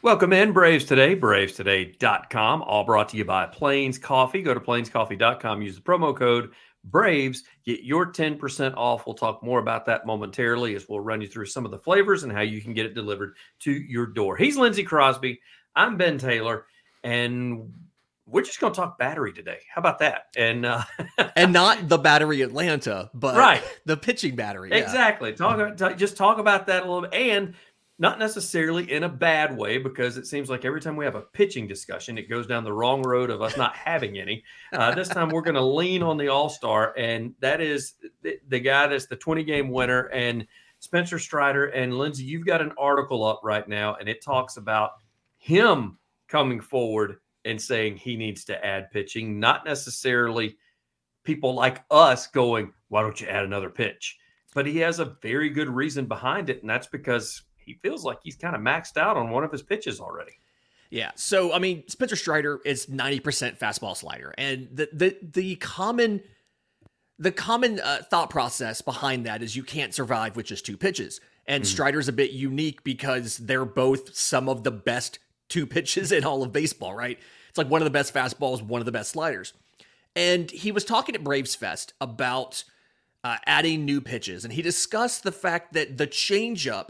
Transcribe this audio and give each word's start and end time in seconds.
Welcome 0.00 0.32
in, 0.32 0.52
Braves 0.52 0.84
Today, 0.84 1.16
bravestoday.com. 1.16 2.62
All 2.62 2.84
brought 2.84 3.08
to 3.08 3.16
you 3.16 3.24
by 3.24 3.46
Plains 3.46 3.98
Coffee. 3.98 4.42
Go 4.42 4.54
to 4.54 4.60
plainscoffee.com, 4.60 5.60
use 5.60 5.74
the 5.74 5.82
promo 5.82 6.16
code 6.16 6.52
Braves, 6.84 7.44
get 7.64 7.82
your 7.82 8.12
10% 8.12 8.74
off. 8.76 9.06
We'll 9.06 9.14
talk 9.14 9.42
more 9.42 9.58
about 9.58 9.86
that 9.86 10.06
momentarily 10.06 10.74
as 10.74 10.88
we'll 10.88 11.00
run 11.00 11.20
you 11.20 11.28
through 11.28 11.46
some 11.46 11.64
of 11.64 11.70
the 11.70 11.78
flavors 11.78 12.22
and 12.22 12.32
how 12.32 12.40
you 12.40 12.60
can 12.60 12.72
get 12.72 12.86
it 12.86 12.94
delivered 12.94 13.36
to 13.60 13.72
your 13.72 14.06
door. 14.06 14.36
He's 14.36 14.56
Lindsay 14.56 14.84
Crosby. 14.84 15.40
I'm 15.74 15.96
Ben 15.96 16.18
Taylor, 16.18 16.66
and 17.04 17.72
we're 18.26 18.42
just 18.42 18.60
going 18.60 18.72
to 18.72 18.76
talk 18.80 18.98
battery 18.98 19.32
today. 19.32 19.58
How 19.72 19.80
about 19.80 19.98
that? 20.00 20.26
And 20.36 20.64
uh, 20.64 20.82
and 21.36 21.52
not 21.52 21.88
the 21.88 21.98
battery 21.98 22.42
Atlanta, 22.42 23.10
but 23.14 23.36
right. 23.36 23.62
the 23.84 23.96
pitching 23.96 24.36
battery. 24.36 24.72
Exactly. 24.72 25.30
Yeah. 25.30 25.70
Talk 25.74 25.96
just 25.96 26.16
talk 26.16 26.38
about 26.38 26.66
that 26.66 26.84
a 26.84 26.86
little 26.86 27.08
bit, 27.08 27.14
and 27.14 27.54
not 27.98 28.18
necessarily 28.18 28.90
in 28.92 29.02
a 29.02 29.08
bad 29.08 29.56
way, 29.56 29.78
because 29.78 30.16
it 30.16 30.26
seems 30.26 30.48
like 30.48 30.64
every 30.64 30.80
time 30.80 30.96
we 30.96 31.04
have 31.04 31.16
a 31.16 31.22
pitching 31.22 31.66
discussion, 31.66 32.18
it 32.18 32.30
goes 32.30 32.46
down 32.46 32.64
the 32.64 32.72
wrong 32.72 33.02
road 33.02 33.30
of 33.30 33.42
us 33.42 33.56
not 33.56 33.74
having 33.76 34.18
any. 34.18 34.44
Uh, 34.72 34.94
this 34.94 35.08
time 35.08 35.28
we're 35.30 35.42
going 35.42 35.54
to 35.54 35.62
lean 35.62 36.02
on 36.02 36.16
the 36.16 36.28
All 36.28 36.48
Star, 36.48 36.94
and 36.96 37.34
that 37.40 37.60
is 37.60 37.94
the, 38.22 38.38
the 38.48 38.60
guy 38.60 38.86
that's 38.86 39.06
the 39.06 39.16
20 39.16 39.44
game 39.44 39.70
winner 39.70 40.02
and. 40.08 40.46
Spencer 40.80 41.18
Strider 41.18 41.66
and 41.70 41.98
Lindsay, 41.98 42.22
you've 42.22 42.46
got 42.46 42.62
an 42.62 42.70
article 42.78 43.24
up 43.24 43.40
right 43.42 43.66
now, 43.66 43.96
and 43.96 44.08
it 44.08 44.22
talks 44.22 44.58
about 44.58 44.92
him 45.38 45.98
coming 46.28 46.60
forward 46.60 47.16
and 47.44 47.60
saying 47.60 47.96
he 47.96 48.16
needs 48.16 48.44
to 48.44 48.64
add 48.64 48.90
pitching, 48.90 49.40
not 49.40 49.64
necessarily 49.64 50.56
people 51.24 51.54
like 51.54 51.84
us 51.90 52.26
going, 52.26 52.72
why 52.88 53.02
don't 53.02 53.20
you 53.20 53.26
add 53.26 53.44
another 53.44 53.70
pitch? 53.70 54.18
But 54.54 54.66
he 54.66 54.78
has 54.78 54.98
a 54.98 55.16
very 55.22 55.50
good 55.50 55.68
reason 55.68 56.06
behind 56.06 56.50
it. 56.50 56.60
And 56.60 56.70
that's 56.70 56.86
because 56.86 57.42
he 57.68 57.74
feels 57.74 58.04
like 58.04 58.18
he's 58.22 58.36
kind 58.36 58.56
of 58.56 58.62
maxed 58.62 58.96
out 58.96 59.16
on 59.16 59.30
one 59.30 59.44
of 59.44 59.52
his 59.52 59.62
pitches 59.62 60.00
already. 60.00 60.32
Yeah. 60.90 61.10
So, 61.16 61.52
I 61.52 61.58
mean, 61.58 61.84
Spencer 61.86 62.16
Strider 62.16 62.60
is 62.64 62.86
90% 62.86 63.58
fastball 63.58 63.94
slider. 63.94 64.34
And 64.38 64.68
the, 64.72 64.88
the, 64.92 65.16
the 65.20 65.56
common, 65.56 66.22
the 67.18 67.30
common 67.30 67.78
uh, 67.78 67.98
thought 68.10 68.30
process 68.30 68.80
behind 68.80 69.26
that 69.26 69.42
is 69.42 69.54
you 69.54 69.62
can't 69.62 69.92
survive 69.92 70.34
with 70.34 70.46
just 70.46 70.64
two 70.64 70.78
pitches. 70.78 71.20
And 71.46 71.62
mm-hmm. 71.62 71.70
Strider's 71.70 72.08
a 72.08 72.12
bit 72.12 72.30
unique 72.30 72.84
because 72.84 73.36
they're 73.36 73.66
both 73.66 74.16
some 74.16 74.48
of 74.48 74.64
the 74.64 74.70
best 74.70 75.18
two 75.48 75.66
pitches 75.66 76.10
in 76.10 76.24
all 76.24 76.42
of 76.42 76.52
baseball, 76.52 76.94
right? 76.94 77.18
It's 77.48 77.58
like 77.58 77.68
one 77.68 77.82
of 77.82 77.86
the 77.86 77.90
best 77.90 78.14
fastballs, 78.14 78.62
one 78.62 78.80
of 78.80 78.86
the 78.86 78.92
best 78.92 79.10
sliders. 79.10 79.52
And 80.16 80.50
he 80.50 80.72
was 80.72 80.84
talking 80.84 81.14
at 81.14 81.22
Braves 81.22 81.54
Fest 81.54 81.92
about 82.00 82.64
uh, 83.24 83.36
adding 83.46 83.84
new 83.84 84.00
pitches, 84.00 84.44
and 84.44 84.52
he 84.52 84.62
discussed 84.62 85.22
the 85.22 85.32
fact 85.32 85.72
that 85.74 85.98
the 85.98 86.06
changeup, 86.06 86.88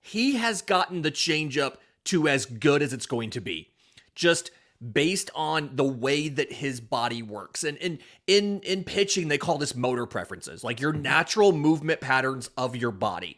he 0.00 0.36
has 0.36 0.62
gotten 0.62 1.02
the 1.02 1.10
changeup 1.10 1.76
to 2.04 2.28
as 2.28 2.46
good 2.46 2.82
as 2.82 2.92
it's 2.92 3.06
going 3.06 3.30
to 3.30 3.40
be, 3.40 3.70
just 4.14 4.50
based 4.92 5.30
on 5.34 5.70
the 5.74 5.84
way 5.84 6.28
that 6.28 6.52
his 6.52 6.80
body 6.80 7.22
works. 7.22 7.64
And 7.64 7.76
in 7.78 7.98
in 8.26 8.60
in 8.60 8.84
pitching, 8.84 9.28
they 9.28 9.38
call 9.38 9.58
this 9.58 9.74
motor 9.74 10.06
preferences, 10.06 10.64
like 10.64 10.80
your 10.80 10.92
mm-hmm. 10.92 11.02
natural 11.02 11.52
movement 11.52 12.00
patterns 12.00 12.50
of 12.56 12.76
your 12.76 12.90
body. 12.90 13.36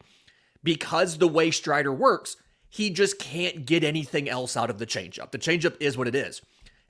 Because 0.64 1.19
the 1.19 1.27
way 1.27 1.50
Strider 1.50 1.92
works, 1.92 2.36
he 2.69 2.91
just 2.91 3.19
can't 3.19 3.66
get 3.66 3.82
anything 3.82 4.28
else 4.28 4.56
out 4.56 4.70
of 4.70 4.78
the 4.78 4.86
changeup. 4.86 5.32
The 5.32 5.38
changeup 5.38 5.76
is 5.80 5.98
what 5.98 6.06
it 6.06 6.14
is. 6.14 6.41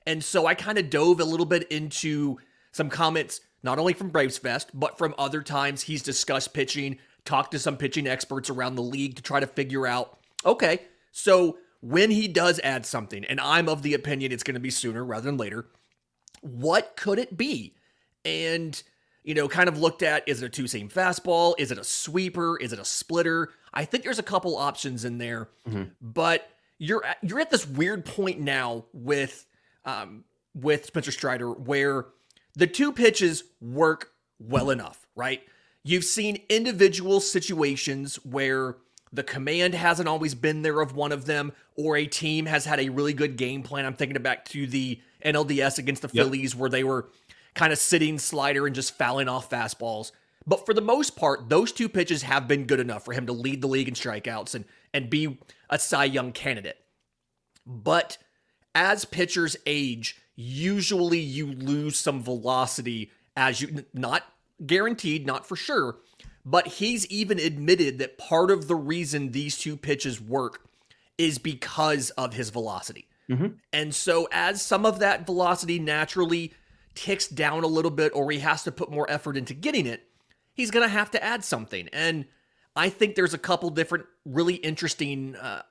And 0.05 0.23
so 0.23 0.45
I 0.45 0.53
kind 0.53 0.77
of 0.77 0.89
dove 0.89 1.19
a 1.19 1.25
little 1.25 1.45
bit 1.45 1.71
into 1.71 2.37
some 2.71 2.89
comments, 2.89 3.41
not 3.63 3.79
only 3.79 3.93
from 3.93 4.09
Braves 4.09 4.37
Fest, 4.37 4.69
but 4.73 4.97
from 4.97 5.15
other 5.17 5.41
times 5.41 5.81
he's 5.81 6.03
discussed 6.03 6.53
pitching, 6.53 6.99
talked 7.25 7.51
to 7.51 7.59
some 7.59 7.77
pitching 7.77 8.07
experts 8.07 8.49
around 8.49 8.75
the 8.75 8.81
league 8.81 9.15
to 9.15 9.21
try 9.21 9.39
to 9.39 9.47
figure 9.47 9.87
out 9.87 10.19
okay, 10.45 10.79
so 11.11 11.57
when 11.81 12.11
he 12.11 12.27
does 12.27 12.59
add 12.63 12.85
something, 12.85 13.23
and 13.25 13.39
I'm 13.39 13.69
of 13.69 13.81
the 13.81 13.93
opinion 13.93 14.31
it's 14.31 14.43
going 14.43 14.55
to 14.55 14.59
be 14.59 14.69
sooner 14.69 15.03
rather 15.03 15.25
than 15.25 15.37
later, 15.37 15.67
what 16.41 16.95
could 16.95 17.19
it 17.19 17.37
be? 17.37 17.75
And 18.25 18.81
you 19.23 19.33
know, 19.33 19.47
kind 19.47 19.69
of 19.69 19.77
looked 19.77 20.03
at 20.03 20.27
is 20.27 20.41
it 20.41 20.45
a 20.45 20.49
two 20.49 20.67
seam 20.67 20.89
fastball? 20.89 21.55
Is 21.57 21.71
it 21.71 21.77
a 21.77 21.83
sweeper? 21.83 22.57
Is 22.57 22.73
it 22.73 22.79
a 22.79 22.85
splitter? 22.85 23.49
I 23.73 23.85
think 23.85 24.03
there's 24.03 24.19
a 24.19 24.23
couple 24.23 24.57
options 24.57 25.05
in 25.05 25.17
there, 25.17 25.49
mm-hmm. 25.67 25.83
but 26.01 26.47
you're 26.77 27.05
at, 27.05 27.17
you're 27.21 27.39
at 27.39 27.49
this 27.49 27.65
weird 27.65 28.05
point 28.05 28.39
now 28.39 28.85
with 28.93 29.45
um, 29.85 30.25
with 30.53 30.85
Spencer 30.85 31.11
Strider 31.11 31.51
where 31.51 32.07
the 32.55 32.67
two 32.67 32.91
pitches 32.91 33.43
work 33.61 34.11
well 34.39 34.69
enough, 34.69 35.07
right? 35.15 35.41
You've 35.83 36.05
seen 36.05 36.41
individual 36.49 37.19
situations 37.19 38.15
where 38.23 38.77
the 39.11 39.23
command 39.23 39.75
hasn't 39.75 40.07
always 40.07 40.33
been 40.33 40.61
there 40.61 40.81
of 40.81 40.95
one 40.95 41.11
of 41.11 41.25
them, 41.25 41.51
or 41.75 41.97
a 41.97 42.05
team 42.05 42.45
has 42.45 42.65
had 42.65 42.79
a 42.79 42.89
really 42.89 43.13
good 43.13 43.35
game 43.37 43.61
plan. 43.61 43.85
I'm 43.85 43.93
thinking 43.93 44.21
back 44.21 44.45
to 44.45 44.65
the 44.65 44.99
NLDS 45.23 45.77
against 45.77 46.01
the 46.01 46.09
yep. 46.11 46.25
Phillies 46.25 46.55
where 46.55 46.69
they 46.69 46.83
were 46.83 47.09
kind 47.53 47.71
of 47.71 47.79
sitting 47.79 48.17
slider 48.17 48.65
and 48.65 48.75
just 48.75 48.97
fouling 48.97 49.27
off 49.27 49.49
fastballs. 49.49 50.11
But 50.47 50.65
for 50.65 50.73
the 50.73 50.81
most 50.81 51.15
part, 51.15 51.47
those 51.49 51.71
two 51.71 51.87
pitches 51.87 52.23
have 52.23 52.47
been 52.47 52.65
good 52.65 52.79
enough 52.79 53.05
for 53.05 53.13
him 53.13 53.27
to 53.27 53.33
lead 53.33 53.61
the 53.61 53.67
league 53.67 53.87
in 53.87 53.93
strikeouts 53.93 54.55
and 54.55 54.65
and 54.93 55.09
be 55.09 55.39
a 55.69 55.79
Cy 55.79 56.05
Young 56.05 56.31
candidate. 56.31 56.77
But 57.65 58.17
as 58.75 59.05
pitchers 59.05 59.55
age, 59.65 60.17
usually 60.35 61.19
you 61.19 61.51
lose 61.51 61.97
some 61.97 62.21
velocity 62.21 63.11
as 63.35 63.61
you 63.61 63.85
not 63.93 64.23
guaranteed, 64.65 65.25
not 65.25 65.45
for 65.45 65.55
sure, 65.55 65.97
but 66.45 66.67
he's 66.67 67.05
even 67.07 67.39
admitted 67.39 67.99
that 67.99 68.17
part 68.17 68.51
of 68.51 68.67
the 68.67 68.75
reason 68.75 69.31
these 69.31 69.57
two 69.57 69.77
pitches 69.77 70.19
work 70.19 70.67
is 71.17 71.37
because 71.37 72.09
of 72.11 72.33
his 72.33 72.49
velocity. 72.49 73.07
Mm-hmm. 73.29 73.47
And 73.71 73.95
so 73.95 74.27
as 74.31 74.61
some 74.61 74.85
of 74.85 74.99
that 74.99 75.25
velocity 75.25 75.79
naturally 75.79 76.53
ticks 76.95 77.27
down 77.27 77.63
a 77.63 77.67
little 77.67 77.91
bit 77.91 78.11
or 78.15 78.29
he 78.31 78.39
has 78.39 78.63
to 78.63 78.71
put 78.71 78.91
more 78.91 79.09
effort 79.09 79.37
into 79.37 79.53
getting 79.53 79.85
it, 79.85 80.03
he's 80.53 80.71
going 80.71 80.85
to 80.85 80.91
have 80.91 81.11
to 81.11 81.23
add 81.23 81.43
something. 81.43 81.87
And 81.93 82.25
I 82.75 82.89
think 82.89 83.15
there's 83.15 83.33
a 83.33 83.39
couple 83.39 83.69
different 83.69 84.05
really 84.25 84.55
interesting 84.55 85.35
uh, 85.35 85.61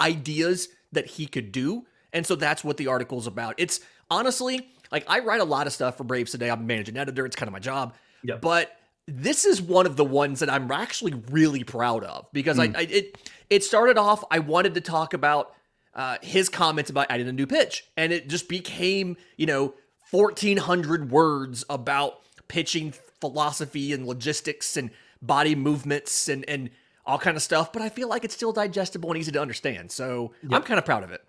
ideas 0.00 0.68
that 0.92 1.06
he 1.06 1.26
could 1.26 1.52
do. 1.52 1.86
And 2.12 2.26
so 2.26 2.34
that's 2.34 2.64
what 2.64 2.76
the 2.76 2.86
article's 2.86 3.26
about. 3.26 3.54
It's 3.58 3.80
honestly 4.10 4.68
like 4.90 5.04
I 5.08 5.20
write 5.20 5.40
a 5.40 5.44
lot 5.44 5.66
of 5.66 5.72
stuff 5.72 5.96
for 5.96 6.04
Braves 6.04 6.30
today. 6.30 6.50
I'm 6.50 6.66
managing 6.66 6.96
editor. 6.96 7.26
It's 7.26 7.36
kind 7.36 7.48
of 7.48 7.52
my 7.52 7.58
job. 7.58 7.94
Yep. 8.24 8.40
But 8.40 8.76
this 9.06 9.44
is 9.44 9.60
one 9.60 9.86
of 9.86 9.96
the 9.96 10.04
ones 10.04 10.40
that 10.40 10.50
I'm 10.50 10.70
actually 10.70 11.14
really 11.30 11.62
proud 11.62 12.04
of 12.04 12.26
because 12.32 12.58
mm. 12.58 12.74
I, 12.74 12.80
I, 12.80 12.82
it 12.82 13.32
it 13.50 13.64
started 13.64 13.98
off. 13.98 14.24
I 14.30 14.38
wanted 14.38 14.74
to 14.74 14.80
talk 14.80 15.14
about 15.14 15.52
uh, 15.94 16.16
his 16.22 16.48
comments 16.48 16.90
about 16.90 17.06
adding 17.10 17.28
a 17.28 17.32
new 17.32 17.46
pitch, 17.46 17.84
and 17.96 18.12
it 18.12 18.28
just 18.28 18.48
became 18.48 19.16
you 19.36 19.46
know 19.46 19.74
1,400 20.10 21.10
words 21.10 21.64
about 21.68 22.20
pitching 22.48 22.92
philosophy 23.20 23.92
and 23.92 24.06
logistics 24.06 24.76
and 24.76 24.90
body 25.20 25.54
movements 25.54 26.28
and 26.28 26.44
and 26.48 26.70
all 27.06 27.18
kind 27.18 27.36
of 27.36 27.42
stuff. 27.42 27.72
But 27.72 27.82
I 27.82 27.90
feel 27.90 28.08
like 28.08 28.24
it's 28.24 28.34
still 28.34 28.52
digestible 28.52 29.10
and 29.10 29.18
easy 29.18 29.32
to 29.32 29.40
understand. 29.40 29.92
So 29.92 30.32
yep. 30.42 30.52
I'm 30.52 30.62
kind 30.62 30.78
of 30.78 30.86
proud 30.86 31.04
of 31.04 31.10
it. 31.10 31.22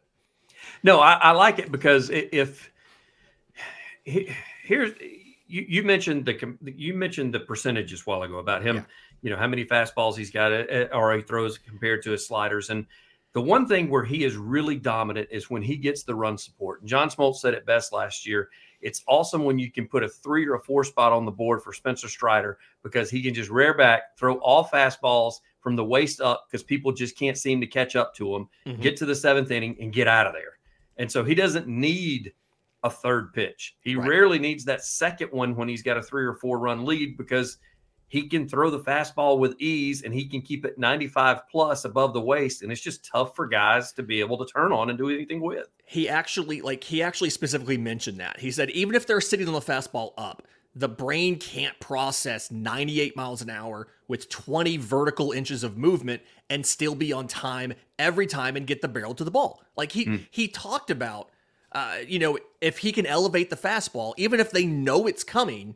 No, 0.82 1.00
I, 1.00 1.14
I 1.14 1.32
like 1.32 1.60
it 1.60 1.72
because 1.72 2.10
if 2.10 2.72
here's 4.06 4.92
you, 5.48 5.66
you 5.68 5.84
mentioned 5.84 6.26
the 6.26 6.58
you 6.64 6.94
mentioned 6.94 7.34
the 7.34 7.40
percentages 7.40 8.02
a 8.02 8.04
while 8.04 8.24
ago 8.24 8.38
about 8.38 8.64
him. 8.64 8.78
Yeah. 8.78 8.84
You 9.22 9.30
know 9.32 9.38
how 9.38 9.48
many 9.48 9.66
fastballs 9.66 10.16
he's 10.16 10.32
got 10.32 10.52
uh, 10.52 10.66
uh, 10.72 10.88
or 10.94 11.16
he 11.16 11.22
throws 11.22 11.58
compared 11.58 12.04
to 12.04 12.12
his 12.12 12.26
sliders, 12.26 12.70
and 12.70 12.86
the 13.34 13.42
one 13.42 13.68
thing 13.68 13.90
where 13.90 14.06
he 14.06 14.24
is 14.24 14.38
really 14.38 14.78
dominant 14.78 15.28
is 15.30 15.50
when 15.50 15.62
he 15.62 15.76
gets 15.76 16.04
the 16.04 16.16
run 16.16 16.38
support. 16.38 16.80
And 16.80 16.90
John 16.90 17.10
Smoltz 17.10 17.38
said 17.38 17.54
it 17.54 17.66
best 17.66 17.92
last 17.92 18.26
year. 18.26 18.50
It's 18.80 19.04
awesome 19.08 19.44
when 19.44 19.60
you 19.60 19.70
can 19.70 19.88
put 19.88 20.04
a 20.04 20.08
three 20.08 20.48
or 20.48 20.56
a 20.56 20.60
four 20.60 20.86
spot 20.86 21.12
on 21.12 21.26
the 21.26 21.32
board 21.32 21.62
for 21.62 21.74
Spencer 21.74 22.08
Strider 22.08 22.58
because 22.82 23.10
he 23.10 23.22
can 23.22 23.34
just 23.34 23.50
rear 23.50 23.76
back, 23.76 24.18
throw 24.18 24.36
all 24.36 24.64
fastballs 24.64 25.42
from 25.60 25.76
the 25.76 25.84
waist 25.84 26.22
up 26.22 26.46
because 26.48 26.64
people 26.64 26.94
just 26.94 27.18
can't 27.18 27.38
seem 27.38 27.60
to 27.60 27.68
catch 27.68 27.98
up 27.98 28.16
to 28.16 28.36
him, 28.36 28.48
mm-hmm. 28.66 28.82
get 28.82 28.96
to 28.98 29.06
the 29.06 29.16
seventh 29.16 29.52
inning, 29.52 29.76
and 29.82 29.92
get 29.92 30.08
out 30.08 30.28
of 30.28 30.34
there. 30.34 30.60
And 30.96 31.12
so 31.12 31.26
he 31.26 31.36
doesn't 31.36 31.68
need 31.68 32.32
a 32.86 32.90
third 32.90 33.34
pitch. 33.34 33.76
He 33.82 33.96
right. 33.96 34.08
rarely 34.08 34.40
needs 34.40 34.64
that 34.66 34.86
second 34.86 35.32
one 35.32 35.56
when 35.56 35.68
he's 35.68 35.82
got 35.82 35.98
a 35.98 36.04
three 36.04 36.24
or 36.24 36.36
four 36.36 36.60
run 36.60 36.86
lead 36.86 37.18
because 37.18 37.58
he 38.08 38.30
can 38.30 38.48
throw 38.48 38.70
the 38.70 38.80
fastball 38.80 39.40
with 39.40 39.60
ease 39.60 40.04
and 40.04 40.14
he 40.14 40.28
can 40.28 40.42
keep 40.42 40.64
it 40.64 40.78
95 40.78 41.40
plus 41.50 41.84
above 41.86 42.14
the 42.14 42.22
waist 42.22 42.62
and 42.62 42.72
it's 42.72 42.82
just 42.82 43.04
tough 43.04 43.36
for 43.36 43.48
guys 43.48 43.92
to 43.94 44.04
be 44.04 44.20
able 44.20 44.38
to 44.38 44.46
turn 44.46 44.72
on 44.72 44.90
and 44.90 45.00
do 45.00 45.10
anything 45.10 45.42
with 45.42 45.68
he 45.86 46.08
actually 46.08 46.62
like 46.62 46.84
he 46.84 47.02
actually 47.02 47.32
specifically 47.32 47.78
mentioned 47.78 48.20
that 48.20 48.40
he 48.40 48.52
said 48.52 48.70
even 48.70 48.94
if 48.94 49.08
they're 49.08 49.20
sitting 49.20 49.48
on 49.48 49.54
the 49.56 49.60
fastball 49.60 50.14
up 50.18 50.44
the 50.76 50.88
brain 50.88 51.38
can't 51.40 51.78
process 51.80 52.52
98 52.52 53.18
miles 53.18 53.42
an 53.42 53.50
hour 53.50 53.88
with 54.08 54.30
20 54.30 54.78
vertical 54.78 55.32
inches 55.32 55.64
of 55.64 55.76
movement 55.76 56.22
and 56.50 56.64
still 56.64 56.94
be 56.94 57.12
on 57.12 57.28
time 57.28 57.74
every 57.98 58.28
time 58.28 58.56
and 58.56 58.68
get 58.68 58.82
the 58.82 58.88
barrel 58.88 59.16
to 59.16 59.24
the 59.24 59.32
ball 59.32 59.64
like 59.76 59.92
he 59.92 60.06
mm. 60.06 60.28
he 60.30 60.48
talked 60.48 60.92
about 60.92 61.32
uh, 61.76 61.98
you 62.08 62.18
know 62.18 62.40
if 62.62 62.80
he 62.80 62.92
can 62.92 63.06
elevate 63.06 63.52
the 63.52 63.56
fastball 63.56 64.14
even 64.18 64.40
if 64.40 64.50
they 64.50 64.66
know 64.66 65.06
it's 65.06 65.24
coming 65.24 65.76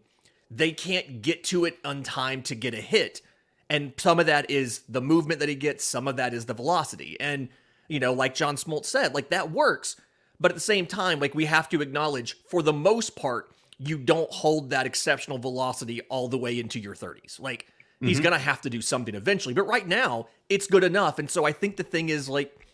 they 0.51 0.71
can't 0.71 1.21
get 1.21 1.43
to 1.45 1.65
it 1.65 1.77
on 1.85 2.03
time 2.03 2.41
to 2.43 2.55
get 2.55 2.73
a 2.73 2.81
hit. 2.81 3.21
And 3.69 3.93
some 3.97 4.19
of 4.19 4.25
that 4.25 4.49
is 4.49 4.79
the 4.89 5.01
movement 5.01 5.39
that 5.41 5.49
he 5.49 5.55
gets, 5.55 5.85
some 5.85 6.07
of 6.07 6.17
that 6.17 6.33
is 6.33 6.45
the 6.45 6.53
velocity. 6.53 7.17
And 7.19 7.49
you 7.87 7.99
know, 7.99 8.13
like 8.13 8.35
John 8.35 8.55
Smoltz 8.55 8.85
said, 8.85 9.13
like 9.13 9.29
that 9.29 9.51
works. 9.51 9.95
But 10.39 10.51
at 10.51 10.55
the 10.55 10.61
same 10.61 10.85
time, 10.85 11.19
like 11.19 11.35
we 11.35 11.45
have 11.45 11.69
to 11.69 11.81
acknowledge, 11.81 12.37
for 12.47 12.61
the 12.61 12.73
most 12.73 13.15
part, 13.15 13.51
you 13.77 13.97
don't 13.97 14.29
hold 14.31 14.69
that 14.69 14.85
exceptional 14.85 15.37
velocity 15.37 16.01
all 16.09 16.27
the 16.27 16.37
way 16.37 16.59
into 16.59 16.79
your 16.79 16.95
30s. 16.95 17.39
Like 17.39 17.67
he's 17.99 18.17
mm-hmm. 18.17 18.23
going 18.23 18.33
to 18.33 18.39
have 18.39 18.61
to 18.61 18.69
do 18.69 18.81
something 18.81 19.15
eventually. 19.15 19.53
But 19.53 19.63
right 19.67 19.87
now, 19.87 20.27
it's 20.49 20.67
good 20.67 20.83
enough. 20.83 21.19
And 21.19 21.29
so 21.29 21.45
I 21.45 21.51
think 21.51 21.77
the 21.77 21.83
thing 21.83 22.09
is 22.09 22.29
like 22.29 22.67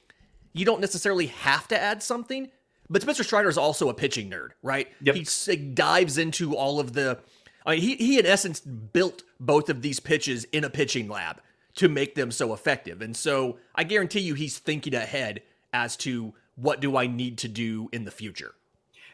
you 0.54 0.66
don't 0.66 0.82
necessarily 0.82 1.28
have 1.28 1.68
to 1.70 1.80
add 1.80 2.04
something, 2.04 2.50
but 2.90 3.02
Spencer 3.02 3.24
Strider 3.24 3.50
is 3.50 3.58
also 3.58 3.90
a 3.90 3.94
pitching 3.94 4.30
nerd, 4.30 4.50
right? 4.62 4.88
Yep. 5.02 5.16
He, 5.16 5.24
he 5.24 5.56
dives 5.56 6.18
into 6.18 6.56
all 6.56 6.80
of 6.80 6.94
the 6.94 7.20
I 7.66 7.76
mean, 7.76 7.82
he 7.82 7.96
he 7.96 8.20
in 8.20 8.26
essence 8.26 8.60
built 8.60 9.24
both 9.40 9.70
of 9.70 9.82
these 9.82 10.00
pitches 10.00 10.46
in 10.46 10.64
a 10.64 10.70
pitching 10.70 11.08
lab 11.08 11.42
to 11.76 11.90
make 11.90 12.16
them 12.16 12.32
so 12.32 12.54
effective. 12.54 13.02
And 13.02 13.16
so 13.16 13.58
I 13.74 13.84
guarantee 13.84 14.22
you 14.22 14.34
he's 14.34 14.58
thinking 14.60 14.94
ahead 14.94 15.42
as 15.74 15.98
to 15.98 16.34
what 16.56 16.80
do 16.80 16.96
I 16.96 17.08
need 17.08 17.38
to 17.40 17.48
do 17.48 17.90
in 17.92 18.06
the 18.06 18.12
future. 18.12 18.54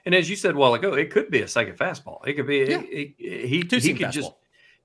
And 0.05 0.13
as 0.13 0.29
you 0.29 0.35
said 0.35 0.55
a 0.55 0.57
while 0.57 0.73
ago, 0.73 0.93
it 0.93 1.11
could 1.11 1.31
be 1.31 1.41
a 1.41 1.47
second 1.47 1.77
fastball. 1.77 2.25
It 2.27 2.33
could 2.33 2.47
be 2.47 2.57
yeah. 2.57 2.81
it, 2.81 3.15
it, 3.17 3.45
he 3.47 3.63
Two 3.63 3.77
he 3.77 3.93
could 3.93 4.07
fastball. 4.07 4.11
just 4.11 4.31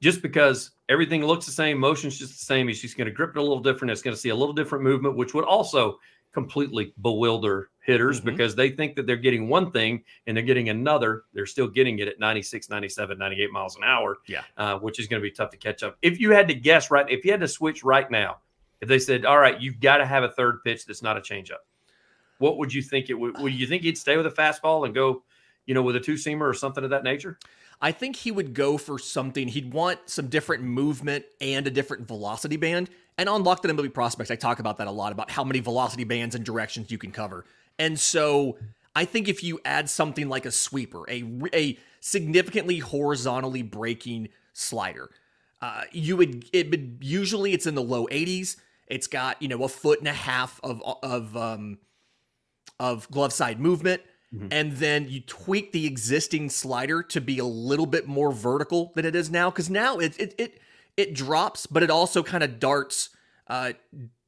just 0.00 0.22
because 0.22 0.70
everything 0.88 1.24
looks 1.24 1.46
the 1.46 1.52
same, 1.52 1.78
motion's 1.78 2.18
just 2.18 2.38
the 2.38 2.44
same. 2.44 2.68
He's 2.68 2.82
just 2.82 2.96
going 2.96 3.06
to 3.06 3.12
grip 3.12 3.30
it 3.30 3.38
a 3.38 3.42
little 3.42 3.60
different. 3.60 3.90
It's 3.90 4.02
going 4.02 4.14
to 4.14 4.20
see 4.20 4.28
a 4.28 4.36
little 4.36 4.54
different 4.54 4.84
movement, 4.84 5.16
which 5.16 5.34
would 5.34 5.44
also 5.44 5.98
completely 6.32 6.92
bewilder 7.00 7.70
hitters 7.86 8.18
mm-hmm. 8.18 8.30
because 8.30 8.54
they 8.54 8.70
think 8.70 8.96
that 8.96 9.06
they're 9.06 9.16
getting 9.16 9.48
one 9.48 9.70
thing 9.70 10.02
and 10.26 10.36
they're 10.36 10.44
getting 10.44 10.68
another. 10.68 11.22
They're 11.32 11.46
still 11.46 11.68
getting 11.68 11.98
it 12.00 12.08
at 12.08 12.18
96, 12.18 12.68
97, 12.68 13.16
98 13.16 13.52
miles 13.52 13.76
an 13.76 13.84
hour. 13.84 14.18
Yeah. 14.26 14.42
Uh, 14.56 14.78
which 14.78 14.98
is 14.98 15.06
going 15.06 15.22
to 15.22 15.26
be 15.26 15.30
tough 15.30 15.50
to 15.50 15.56
catch 15.56 15.82
up. 15.82 15.96
If 16.02 16.20
you 16.20 16.32
had 16.32 16.48
to 16.48 16.54
guess 16.54 16.90
right, 16.90 17.08
if 17.08 17.24
you 17.24 17.30
had 17.30 17.40
to 17.40 17.48
switch 17.48 17.84
right 17.84 18.10
now, 18.10 18.38
if 18.80 18.88
they 18.88 18.98
said, 18.98 19.24
all 19.24 19.38
right, 19.38 19.60
you've 19.60 19.80
got 19.80 19.98
to 19.98 20.06
have 20.06 20.22
a 20.22 20.30
third 20.30 20.62
pitch 20.64 20.84
that's 20.84 21.02
not 21.02 21.16
a 21.16 21.20
changeup, 21.20 21.64
what 22.38 22.58
would 22.58 22.74
you 22.74 22.82
think 22.82 23.08
it 23.08 23.14
would? 23.14 23.40
Would 23.40 23.54
you 23.54 23.66
think 23.66 23.82
he'd 23.82 23.96
stay 23.96 24.16
with 24.16 24.26
a 24.26 24.30
fastball 24.30 24.84
and 24.84 24.94
go, 24.94 25.22
you 25.64 25.74
know, 25.74 25.82
with 25.82 25.96
a 25.96 26.00
two 26.00 26.14
seamer 26.14 26.42
or 26.42 26.52
something 26.52 26.84
of 26.84 26.90
that 26.90 27.04
nature? 27.04 27.38
I 27.80 27.92
think 27.92 28.16
he 28.16 28.30
would 28.30 28.54
go 28.54 28.78
for 28.78 28.98
something. 28.98 29.48
He'd 29.48 29.72
want 29.72 30.00
some 30.06 30.28
different 30.28 30.62
movement 30.62 31.24
and 31.40 31.66
a 31.66 31.70
different 31.70 32.08
velocity 32.08 32.56
band. 32.56 32.90
And 33.18 33.28
on 33.28 33.44
Locked 33.44 33.66
On 33.66 33.76
MLB 33.76 33.92
Prospects, 33.92 34.30
I 34.30 34.36
talk 34.36 34.58
about 34.58 34.78
that 34.78 34.86
a 34.86 34.90
lot 34.90 35.12
about 35.12 35.30
how 35.30 35.44
many 35.44 35.60
velocity 35.60 36.04
bands 36.04 36.34
and 36.34 36.44
directions 36.44 36.90
you 36.90 36.98
can 36.98 37.12
cover. 37.12 37.44
And 37.78 37.98
so 37.98 38.58
I 38.94 39.04
think 39.04 39.28
if 39.28 39.44
you 39.44 39.60
add 39.64 39.90
something 39.90 40.28
like 40.28 40.46
a 40.46 40.50
sweeper, 40.50 41.04
a, 41.08 41.24
a 41.52 41.78
significantly 42.00 42.78
horizontally 42.78 43.62
breaking 43.62 44.28
slider, 44.52 45.10
uh, 45.60 45.82
you 45.92 46.16
would 46.16 46.46
it 46.52 46.70
would 46.70 46.98
usually 47.00 47.52
it's 47.52 47.66
in 47.66 47.74
the 47.74 47.82
low 47.82 48.06
80s. 48.06 48.56
It's 48.86 49.06
got 49.06 49.40
you 49.40 49.48
know 49.48 49.62
a 49.64 49.68
foot 49.68 49.98
and 49.98 50.08
a 50.08 50.12
half 50.12 50.60
of 50.62 50.82
of 51.02 51.36
um, 51.36 51.78
of 52.78 53.10
glove 53.10 53.32
side 53.32 53.60
movement. 53.60 54.02
Mm-hmm. 54.34 54.48
And 54.50 54.72
then 54.72 55.08
you 55.08 55.20
tweak 55.20 55.72
the 55.72 55.86
existing 55.86 56.50
slider 56.50 57.02
to 57.04 57.20
be 57.20 57.38
a 57.38 57.44
little 57.44 57.86
bit 57.86 58.08
more 58.08 58.32
vertical 58.32 58.92
than 58.94 59.04
it 59.04 59.14
is 59.14 59.30
now. 59.30 59.50
Cause 59.50 59.70
now 59.70 59.98
it 59.98 60.18
it 60.18 60.34
it, 60.36 60.60
it 60.96 61.14
drops, 61.14 61.66
but 61.66 61.82
it 61.82 61.90
also 61.90 62.22
kind 62.22 62.42
of 62.42 62.58
darts 62.58 63.10
uh, 63.46 63.72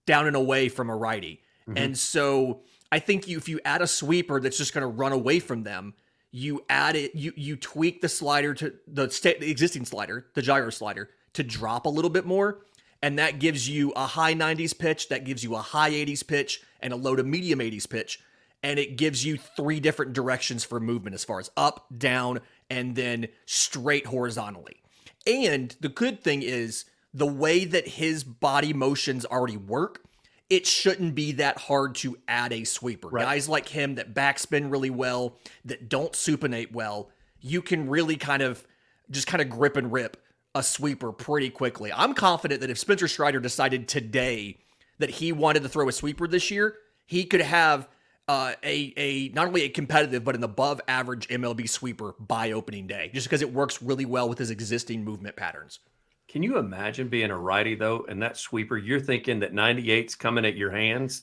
down 0.06 0.26
and 0.26 0.36
away 0.36 0.68
from 0.68 0.88
a 0.88 0.96
righty. 0.96 1.42
Mm-hmm. 1.68 1.78
And 1.78 1.98
so 1.98 2.60
I 2.90 2.98
think 2.98 3.28
you 3.28 3.38
if 3.38 3.48
you 3.48 3.60
add 3.64 3.82
a 3.82 3.86
sweeper 3.86 4.40
that's 4.40 4.58
just 4.58 4.74
gonna 4.74 4.88
run 4.88 5.12
away 5.12 5.40
from 5.40 5.62
them, 5.62 5.94
you 6.30 6.64
add 6.68 6.96
it, 6.96 7.14
you 7.14 7.32
you 7.36 7.56
tweak 7.56 8.00
the 8.00 8.08
slider 8.08 8.54
to 8.54 8.74
the, 8.86 9.06
the 9.40 9.50
existing 9.50 9.84
slider, 9.84 10.26
the 10.34 10.42
gyro 10.42 10.70
slider, 10.70 11.10
to 11.34 11.42
drop 11.42 11.86
a 11.86 11.90
little 11.90 12.10
bit 12.10 12.26
more. 12.26 12.60
And 13.00 13.20
that 13.20 13.38
gives 13.38 13.68
you 13.68 13.92
a 13.92 14.06
high 14.06 14.34
90s 14.34 14.76
pitch, 14.76 15.08
that 15.10 15.24
gives 15.24 15.44
you 15.44 15.54
a 15.54 15.60
high 15.60 15.92
80s 15.92 16.26
pitch, 16.26 16.62
and 16.80 16.92
a 16.92 16.96
low 16.96 17.14
to 17.14 17.22
medium 17.22 17.60
80s 17.60 17.88
pitch 17.88 18.18
and 18.62 18.78
it 18.78 18.96
gives 18.96 19.24
you 19.24 19.36
three 19.36 19.80
different 19.80 20.12
directions 20.12 20.64
for 20.64 20.80
movement 20.80 21.14
as 21.14 21.24
far 21.24 21.38
as 21.38 21.50
up, 21.56 21.86
down, 21.96 22.40
and 22.68 22.96
then 22.96 23.28
straight 23.46 24.06
horizontally. 24.06 24.82
And 25.26 25.74
the 25.80 25.88
good 25.88 26.22
thing 26.22 26.42
is 26.42 26.84
the 27.14 27.26
way 27.26 27.64
that 27.64 27.86
his 27.86 28.24
body 28.24 28.72
motions 28.72 29.24
already 29.24 29.56
work, 29.56 30.02
it 30.50 30.66
shouldn't 30.66 31.14
be 31.14 31.32
that 31.32 31.58
hard 31.58 31.94
to 31.96 32.18
add 32.26 32.52
a 32.52 32.64
sweeper. 32.64 33.08
Right. 33.08 33.24
Guys 33.24 33.48
like 33.48 33.68
him 33.68 33.96
that 33.96 34.14
backspin 34.14 34.70
really 34.70 34.90
well, 34.90 35.36
that 35.64 35.88
don't 35.88 36.12
supinate 36.12 36.72
well, 36.72 37.10
you 37.40 37.62
can 37.62 37.88
really 37.88 38.16
kind 38.16 38.42
of 38.42 38.66
just 39.10 39.26
kind 39.26 39.42
of 39.42 39.48
grip 39.48 39.76
and 39.76 39.92
rip 39.92 40.16
a 40.54 40.62
sweeper 40.62 41.12
pretty 41.12 41.50
quickly. 41.50 41.92
I'm 41.92 42.14
confident 42.14 42.62
that 42.62 42.70
if 42.70 42.78
Spencer 42.78 43.08
Strider 43.08 43.40
decided 43.40 43.88
today 43.88 44.58
that 44.98 45.10
he 45.10 45.32
wanted 45.32 45.62
to 45.62 45.68
throw 45.68 45.88
a 45.88 45.92
sweeper 45.92 46.26
this 46.26 46.50
year, 46.50 46.76
he 47.06 47.24
could 47.24 47.42
have 47.42 47.88
uh, 48.26 48.52
a 48.62 48.92
a 48.96 49.28
not 49.34 49.46
only 49.46 49.62
a 49.62 49.68
competitive 49.68 50.24
but 50.24 50.34
an 50.34 50.44
above 50.44 50.80
average 50.88 51.28
MLB 51.28 51.68
sweeper 51.68 52.14
by 52.18 52.52
opening 52.52 52.86
day, 52.86 53.10
just 53.14 53.26
because 53.26 53.42
it 53.42 53.52
works 53.52 53.82
really 53.82 54.04
well 54.04 54.28
with 54.28 54.38
his 54.38 54.50
existing 54.50 55.04
movement 55.04 55.36
patterns. 55.36 55.78
Can 56.28 56.42
you 56.42 56.58
imagine 56.58 57.08
being 57.08 57.30
a 57.30 57.38
righty 57.38 57.74
though, 57.74 58.04
and 58.08 58.22
that 58.22 58.36
sweeper? 58.36 58.76
You're 58.76 59.00
thinking 59.00 59.40
that 59.40 59.54
98's 59.54 60.14
coming 60.14 60.44
at 60.44 60.56
your 60.56 60.70
hands, 60.70 61.22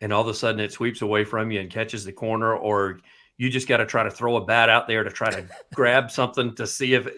and 0.00 0.12
all 0.12 0.22
of 0.22 0.28
a 0.28 0.34
sudden 0.34 0.60
it 0.60 0.72
sweeps 0.72 1.02
away 1.02 1.24
from 1.24 1.50
you 1.50 1.60
and 1.60 1.68
catches 1.68 2.04
the 2.04 2.12
corner, 2.12 2.54
or 2.54 3.00
you 3.36 3.48
just 3.48 3.68
got 3.68 3.78
to 3.78 3.86
try 3.86 4.02
to 4.02 4.10
throw 4.10 4.36
a 4.36 4.44
bat 4.44 4.68
out 4.68 4.86
there 4.86 5.02
to 5.04 5.10
try 5.10 5.30
to 5.30 5.44
grab 5.74 6.10
something 6.10 6.54
to 6.56 6.66
see 6.66 6.94
if 6.94 7.08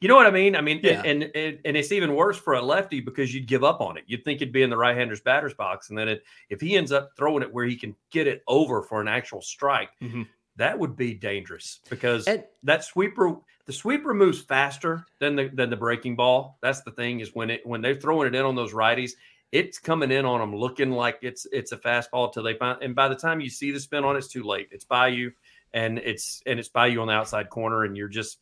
you 0.00 0.08
know 0.08 0.16
what 0.16 0.26
I 0.26 0.30
mean. 0.30 0.56
I 0.56 0.60
mean, 0.60 0.80
yeah. 0.82 1.02
and, 1.02 1.22
and 1.34 1.58
and 1.64 1.76
it's 1.76 1.92
even 1.92 2.14
worse 2.14 2.36
for 2.36 2.54
a 2.54 2.62
lefty 2.62 3.00
because 3.00 3.34
you'd 3.34 3.46
give 3.46 3.64
up 3.64 3.80
on 3.80 3.96
it. 3.96 4.04
You'd 4.06 4.24
think 4.24 4.42
it'd 4.42 4.52
be 4.52 4.62
in 4.62 4.70
the 4.70 4.76
right-hander's 4.76 5.20
batter's 5.20 5.54
box, 5.54 5.88
and 5.88 5.98
then 5.98 6.08
it, 6.08 6.24
if 6.50 6.60
he 6.60 6.76
ends 6.76 6.92
up 6.92 7.10
throwing 7.16 7.42
it 7.42 7.52
where 7.52 7.64
he 7.64 7.76
can 7.76 7.94
get 8.10 8.26
it 8.26 8.42
over 8.48 8.82
for 8.82 9.00
an 9.00 9.08
actual 9.08 9.40
strike, 9.40 9.90
mm-hmm. 10.02 10.22
that 10.56 10.78
would 10.78 10.94
be 10.94 11.14
dangerous 11.14 11.80
because 11.88 12.26
and, 12.26 12.44
that 12.64 12.84
sweeper. 12.84 13.36
The 13.66 13.72
sweeper 13.72 14.14
moves 14.14 14.40
faster 14.40 15.06
than 15.18 15.36
the 15.36 15.48
than 15.48 15.70
the 15.70 15.76
breaking 15.76 16.16
ball. 16.16 16.58
That's 16.62 16.82
the 16.82 16.92
thing 16.92 17.20
is 17.20 17.34
when 17.34 17.50
it 17.50 17.66
when 17.66 17.80
they're 17.80 17.94
throwing 17.96 18.28
it 18.28 18.34
in 18.34 18.44
on 18.44 18.54
those 18.54 18.72
righties, 18.72 19.12
it's 19.52 19.78
coming 19.78 20.10
in 20.10 20.24
on 20.24 20.40
them 20.40 20.54
looking 20.54 20.90
like 20.90 21.18
it's 21.22 21.46
it's 21.52 21.72
a 21.72 21.76
fastball 21.76 22.32
till 22.32 22.42
they 22.42 22.54
find. 22.54 22.82
And 22.82 22.94
by 22.94 23.08
the 23.08 23.16
time 23.16 23.40
you 23.40 23.50
see 23.50 23.72
the 23.72 23.80
spin 23.80 24.04
on 24.04 24.16
it's 24.16 24.28
too 24.28 24.44
late. 24.44 24.68
It's 24.70 24.84
by 24.84 25.08
you 25.08 25.32
and 25.76 25.98
it's 25.98 26.42
and 26.46 26.58
it's 26.58 26.68
by 26.68 26.86
you 26.86 27.00
on 27.02 27.08
the 27.08 27.12
outside 27.12 27.50
corner, 27.50 27.84
and 27.84 27.96
you're 27.96 28.08
just, 28.08 28.38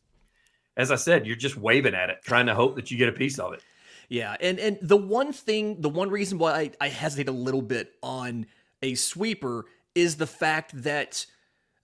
as 0.77 0.91
I 0.91 0.95
said, 0.95 1.27
you're 1.27 1.35
just 1.35 1.57
waving 1.57 1.93
at 1.93 2.09
it, 2.09 2.19
trying 2.23 2.45
to 2.45 2.55
hope 2.55 2.75
that 2.75 2.89
you 2.91 2.97
get 2.97 3.09
a 3.09 3.13
piece 3.13 3.37
of 3.39 3.53
it. 3.53 3.61
Yeah, 4.07 4.35
and 4.39 4.59
and 4.59 4.77
the 4.81 4.97
one 4.97 5.33
thing, 5.33 5.81
the 5.81 5.89
one 5.89 6.09
reason 6.09 6.37
why 6.37 6.53
I, 6.53 6.71
I 6.79 6.87
hesitate 6.87 7.27
a 7.27 7.33
little 7.33 7.61
bit 7.61 7.93
on 8.01 8.45
a 8.81 8.95
sweeper 8.95 9.65
is 9.95 10.15
the 10.15 10.27
fact 10.27 10.83
that 10.83 11.25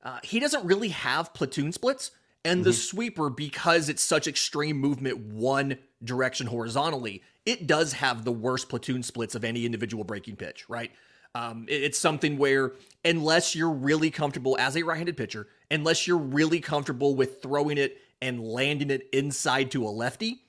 uh, 0.04 0.20
he 0.24 0.40
doesn't 0.40 0.66
really 0.66 0.90
have 0.90 1.34
platoon 1.34 1.72
splits, 1.72 2.12
and 2.44 2.60
mm-hmm. 2.60 2.64
the 2.64 2.74
sweeper 2.74 3.30
because 3.30 3.90
it's 3.90 4.04
such 4.04 4.28
extreme 4.28 4.78
movement 4.78 5.18
one 5.18 5.78
direction 6.04 6.48
horizontally, 6.48 7.22
it 7.46 7.68
does 7.68 7.94
have 7.94 8.24
the 8.26 8.32
worst 8.32 8.70
platoon 8.70 9.04
splits 9.04 9.36
of 9.36 9.44
any 9.44 9.66
individual 9.66 10.04
breaking 10.04 10.36
pitch, 10.36 10.70
right? 10.70 10.92
Um, 11.34 11.66
it, 11.68 11.84
it's 11.84 11.98
something 11.98 12.38
where, 12.38 12.74
unless 13.06 13.56
you're 13.56 13.72
really 13.72 14.12
comfortable 14.12 14.58
as 14.60 14.76
a 14.76 14.84
right 14.84 14.98
handed 14.98 15.18
pitcher, 15.18 15.48
unless 15.70 16.08
you're 16.08 16.18
really 16.18 16.60
comfortable 16.60 17.16
with 17.16 17.42
throwing 17.42 17.78
it 17.78 17.98
and 18.22 18.42
landing 18.42 18.92
it 18.92 19.08
inside 19.14 19.72
to 19.72 19.86
a 19.86 19.90
lefty, 19.90 20.44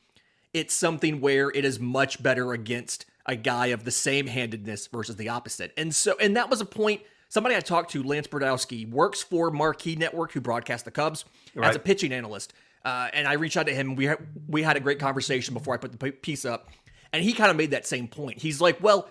it's 0.52 0.74
something 0.74 1.20
where 1.20 1.50
it 1.50 1.64
is 1.64 1.80
much 1.80 2.22
better 2.22 2.52
against 2.52 3.06
a 3.26 3.36
guy 3.36 3.66
of 3.66 3.84
the 3.84 3.90
same 3.90 4.26
handedness 4.26 4.88
versus 4.88 5.16
the 5.16 5.28
opposite. 5.28 5.72
And 5.76 5.94
so, 5.94 6.16
and 6.20 6.36
that 6.36 6.50
was 6.50 6.60
a 6.60 6.66
point. 6.66 7.02
Somebody 7.32 7.56
I 7.56 7.60
talked 7.60 7.92
to, 7.92 8.02
Lance 8.02 8.26
Brozdowski, 8.26 8.90
works 8.90 9.22
for 9.22 9.50
Marquee 9.50 9.96
Network, 9.96 10.32
who 10.32 10.42
broadcast 10.42 10.84
the 10.84 10.90
Cubs 10.90 11.24
right. 11.54 11.70
as 11.70 11.76
a 11.76 11.78
pitching 11.78 12.12
analyst. 12.12 12.52
Uh, 12.84 13.08
and 13.14 13.26
I 13.26 13.32
reached 13.34 13.56
out 13.56 13.64
to 13.68 13.74
him. 13.74 13.96
We 13.96 14.04
had, 14.04 14.18
we 14.46 14.62
had 14.62 14.76
a 14.76 14.80
great 14.80 14.98
conversation 14.98 15.54
before 15.54 15.72
I 15.72 15.78
put 15.78 15.98
the 15.98 16.10
piece 16.12 16.44
up, 16.44 16.68
and 17.10 17.24
he 17.24 17.32
kind 17.32 17.50
of 17.50 17.56
made 17.56 17.70
that 17.70 17.86
same 17.86 18.06
point. 18.06 18.42
He's 18.42 18.60
like, 18.60 18.82
"Well, 18.82 19.08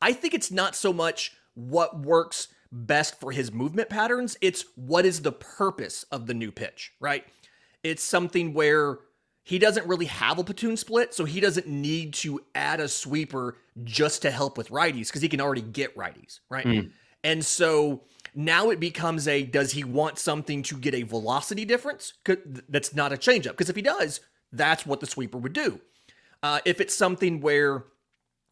I 0.00 0.12
think 0.12 0.34
it's 0.34 0.52
not 0.52 0.76
so 0.76 0.92
much 0.92 1.32
what 1.54 1.98
works 1.98 2.46
best 2.70 3.18
for 3.18 3.32
his 3.32 3.50
movement 3.52 3.88
patterns, 3.88 4.36
it's 4.40 4.64
what 4.76 5.04
is 5.04 5.22
the 5.22 5.32
purpose 5.32 6.04
of 6.12 6.28
the 6.28 6.34
new 6.34 6.52
pitch, 6.52 6.92
right? 7.00 7.24
It's 7.82 8.04
something 8.04 8.54
where 8.54 8.98
he 9.42 9.58
doesn't 9.58 9.88
really 9.88 10.06
have 10.06 10.38
a 10.38 10.44
platoon 10.44 10.76
split, 10.76 11.12
so 11.12 11.24
he 11.24 11.40
doesn't 11.40 11.66
need 11.66 12.14
to 12.14 12.40
add 12.54 12.78
a 12.78 12.88
sweeper 12.88 13.56
just 13.82 14.22
to 14.22 14.30
help 14.30 14.56
with 14.56 14.70
righties 14.70 15.08
because 15.08 15.22
he 15.22 15.28
can 15.28 15.40
already 15.40 15.62
get 15.62 15.96
righties, 15.96 16.38
right? 16.48 16.64
Mm. 16.64 16.92
And 17.24 17.44
so 17.44 18.02
now 18.34 18.70
it 18.70 18.78
becomes 18.78 19.26
a 19.26 19.42
does 19.42 19.72
he 19.72 19.82
want 19.82 20.18
something 20.18 20.62
to 20.64 20.76
get 20.76 20.94
a 20.94 21.02
velocity 21.02 21.64
difference? 21.64 22.12
That's 22.68 22.94
not 22.94 23.12
a 23.12 23.16
changeup 23.16 23.52
because 23.52 23.70
if 23.70 23.76
he 23.76 23.82
does, 23.82 24.20
that's 24.52 24.86
what 24.86 25.00
the 25.00 25.06
sweeper 25.06 25.38
would 25.38 25.54
do. 25.54 25.80
Uh, 26.42 26.60
if 26.64 26.80
it's 26.80 26.94
something 26.94 27.40
where 27.40 27.84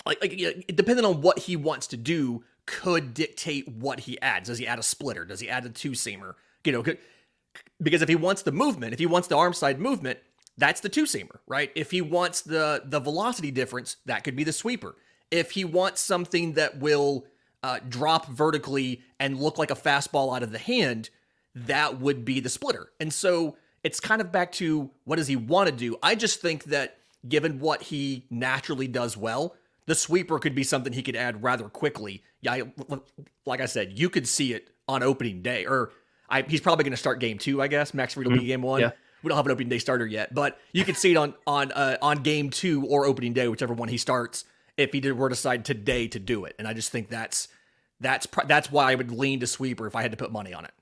like, 0.06 0.20
like 0.20 0.72
depending 0.74 1.04
on 1.04 1.20
what 1.20 1.38
he 1.38 1.54
wants 1.54 1.86
to 1.88 1.96
do 1.96 2.42
could 2.66 3.12
dictate 3.12 3.68
what 3.68 4.00
he 4.00 4.20
adds. 4.20 4.48
Does 4.48 4.58
he 4.58 4.66
add 4.66 4.78
a 4.78 4.82
splitter? 4.82 5.24
Does 5.24 5.40
he 5.40 5.48
add 5.48 5.64
a 5.66 5.68
two 5.68 5.92
seamer? 5.92 6.34
You 6.64 6.72
know, 6.72 6.84
because 7.80 8.02
if 8.02 8.08
he 8.08 8.14
wants 8.14 8.42
the 8.42 8.52
movement, 8.52 8.92
if 8.92 8.98
he 8.98 9.06
wants 9.06 9.28
the 9.28 9.36
arm 9.36 9.52
side 9.52 9.80
movement, 9.80 10.18
that's 10.56 10.80
the 10.80 10.88
two 10.88 11.04
seamer, 11.04 11.38
right? 11.46 11.70
If 11.74 11.90
he 11.90 12.00
wants 12.00 12.42
the 12.42 12.82
the 12.84 13.00
velocity 13.00 13.50
difference, 13.50 13.96
that 14.06 14.24
could 14.24 14.36
be 14.36 14.44
the 14.44 14.52
sweeper. 14.52 14.96
If 15.30 15.52
he 15.52 15.64
wants 15.64 16.00
something 16.00 16.52
that 16.54 16.78
will 16.78 17.26
uh, 17.62 17.78
drop 17.88 18.26
vertically 18.26 19.02
and 19.18 19.38
look 19.38 19.58
like 19.58 19.70
a 19.70 19.76
fastball 19.76 20.34
out 20.34 20.42
of 20.42 20.52
the 20.52 20.58
hand, 20.58 21.10
that 21.54 22.00
would 22.00 22.24
be 22.24 22.40
the 22.40 22.48
splitter. 22.48 22.90
And 23.00 23.12
so 23.12 23.56
it's 23.84 24.00
kind 24.00 24.20
of 24.20 24.32
back 24.32 24.52
to 24.52 24.90
what 25.04 25.16
does 25.16 25.28
he 25.28 25.36
want 25.36 25.68
to 25.68 25.74
do? 25.74 25.96
I 26.02 26.14
just 26.14 26.40
think 26.40 26.64
that 26.64 26.98
given 27.28 27.60
what 27.60 27.82
he 27.82 28.26
naturally 28.30 28.88
does 28.88 29.16
well, 29.16 29.54
the 29.86 29.94
sweeper 29.94 30.38
could 30.38 30.54
be 30.54 30.62
something 30.62 30.92
he 30.92 31.02
could 31.02 31.16
add 31.16 31.42
rather 31.42 31.68
quickly. 31.68 32.22
Yeah, 32.40 32.62
like 33.46 33.60
I 33.60 33.66
said, 33.66 33.98
you 33.98 34.08
could 34.10 34.28
see 34.28 34.52
it 34.52 34.70
on 34.88 35.02
opening 35.02 35.42
day, 35.42 35.66
or 35.66 35.92
I, 36.28 36.42
he's 36.42 36.60
probably 36.60 36.84
going 36.84 36.92
to 36.92 36.96
start 36.96 37.20
game 37.20 37.38
two, 37.38 37.60
I 37.60 37.68
guess. 37.68 37.92
Max 37.92 38.14
Fried 38.14 38.26
will 38.26 38.32
mm-hmm. 38.32 38.40
be 38.40 38.46
game 38.46 38.62
one. 38.62 38.80
Yeah. 38.80 38.92
We 39.22 39.28
don't 39.28 39.36
have 39.36 39.46
an 39.46 39.52
opening 39.52 39.68
day 39.68 39.78
starter 39.78 40.06
yet, 40.06 40.34
but 40.34 40.58
you 40.72 40.84
could 40.84 40.96
see 40.96 41.12
it 41.12 41.16
on 41.16 41.34
on 41.46 41.70
uh, 41.70 41.96
on 42.02 42.18
game 42.24 42.50
two 42.50 42.84
or 42.86 43.06
opening 43.06 43.32
day, 43.32 43.46
whichever 43.46 43.72
one 43.72 43.88
he 43.88 43.96
starts. 43.96 44.44
If 44.76 44.92
he 44.92 45.00
did 45.00 45.12
were 45.12 45.28
to 45.28 45.34
decide 45.34 45.64
today 45.64 46.08
to 46.08 46.18
do 46.18 46.44
it, 46.44 46.54
and 46.58 46.66
I 46.66 46.72
just 46.72 46.90
think 46.90 47.08
that's 47.08 47.48
that's 48.00 48.26
that's 48.46 48.70
why 48.70 48.92
I 48.92 48.94
would 48.94 49.10
lean 49.10 49.40
to 49.40 49.46
sweeper 49.46 49.86
if 49.86 49.94
I 49.94 50.02
had 50.02 50.10
to 50.10 50.16
put 50.16 50.32
money 50.32 50.54
on 50.54 50.64
it. 50.64 50.72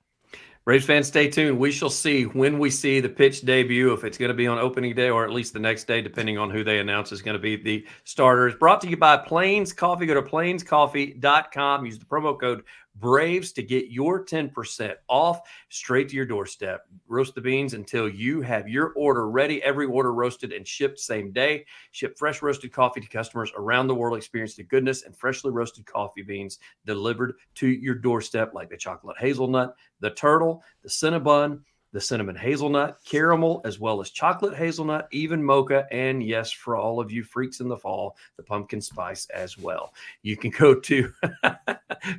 Braves 0.63 0.85
fans, 0.85 1.07
stay 1.07 1.27
tuned. 1.27 1.57
We 1.57 1.71
shall 1.71 1.89
see 1.89 2.25
when 2.25 2.59
we 2.59 2.69
see 2.69 2.99
the 2.99 3.09
pitch 3.09 3.41
debut, 3.41 3.93
if 3.93 4.03
it's 4.03 4.19
going 4.19 4.29
to 4.29 4.35
be 4.35 4.45
on 4.45 4.59
opening 4.59 4.93
day 4.93 5.09
or 5.09 5.23
at 5.23 5.31
least 5.31 5.53
the 5.53 5.59
next 5.59 5.85
day, 5.85 6.03
depending 6.03 6.37
on 6.37 6.51
who 6.51 6.63
they 6.63 6.77
announce 6.77 7.11
is 7.11 7.23
going 7.23 7.33
to 7.33 7.41
be 7.41 7.55
the 7.55 7.83
starters. 8.03 8.53
Brought 8.53 8.79
to 8.81 8.87
you 8.87 8.95
by 8.95 9.17
Plains 9.17 9.73
Coffee. 9.73 10.05
Go 10.05 10.13
to 10.13 10.21
plainscoffee.com. 10.21 11.85
Use 11.85 11.97
the 11.97 12.05
promo 12.05 12.39
code 12.39 12.63
Braves 12.95 13.51
to 13.53 13.63
get 13.63 13.89
your 13.89 14.25
10% 14.25 14.95
off 15.07 15.41
straight 15.69 16.09
to 16.09 16.15
your 16.15 16.25
doorstep. 16.25 16.85
Roast 17.07 17.33
the 17.35 17.41
beans 17.41 17.73
until 17.73 18.09
you 18.09 18.41
have 18.41 18.67
your 18.67 18.93
order 18.95 19.29
ready. 19.29 19.63
Every 19.63 19.85
order 19.85 20.13
roasted 20.13 20.51
and 20.51 20.67
shipped 20.67 20.99
same 20.99 21.31
day. 21.31 21.65
Ship 21.91 22.17
fresh 22.17 22.41
roasted 22.41 22.71
coffee 22.73 23.01
to 23.01 23.07
customers 23.07 23.51
around 23.55 23.87
the 23.87 23.95
world. 23.95 24.17
Experience 24.17 24.55
the 24.55 24.63
goodness 24.63 25.03
and 25.03 25.15
freshly 25.15 25.51
roasted 25.51 25.85
coffee 25.85 26.21
beans 26.21 26.59
delivered 26.85 27.35
to 27.55 27.67
your 27.67 27.95
doorstep, 27.95 28.53
like 28.53 28.69
the 28.69 28.77
chocolate 28.77 29.17
hazelnut, 29.17 29.75
the 29.99 30.11
turtle, 30.11 30.63
the 30.83 30.89
cinnabon, 30.89 31.61
the 31.91 32.01
cinnamon 32.01 32.35
hazelnut, 32.35 32.99
caramel, 33.03 33.61
as 33.65 33.79
well 33.79 33.99
as 33.99 34.09
chocolate 34.09 34.55
hazelnut, 34.55 35.07
even 35.11 35.43
mocha, 35.43 35.85
and 35.91 36.23
yes, 36.23 36.51
for 36.51 36.77
all 36.77 36.99
of 36.99 37.11
you 37.11 37.23
freaks 37.23 37.59
in 37.59 37.67
the 37.67 37.77
fall, 37.77 38.15
the 38.37 38.43
pumpkin 38.43 38.81
spice 38.81 39.27
as 39.33 39.57
well. 39.57 39.93
You 40.21 40.37
can 40.37 40.51
go 40.51 40.79
to 40.79 41.11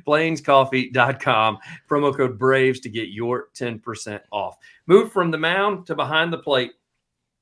plainscoffee.com, 0.07 1.57
promo 1.89 2.15
code 2.15 2.37
BRAVES 2.37 2.81
to 2.81 2.89
get 2.89 3.09
your 3.09 3.47
10% 3.55 4.19
off. 4.31 4.57
Move 4.85 5.11
from 5.11 5.31
the 5.31 5.37
mound 5.37 5.87
to 5.87 5.95
behind 5.95 6.31
the 6.31 6.37
plate. 6.37 6.73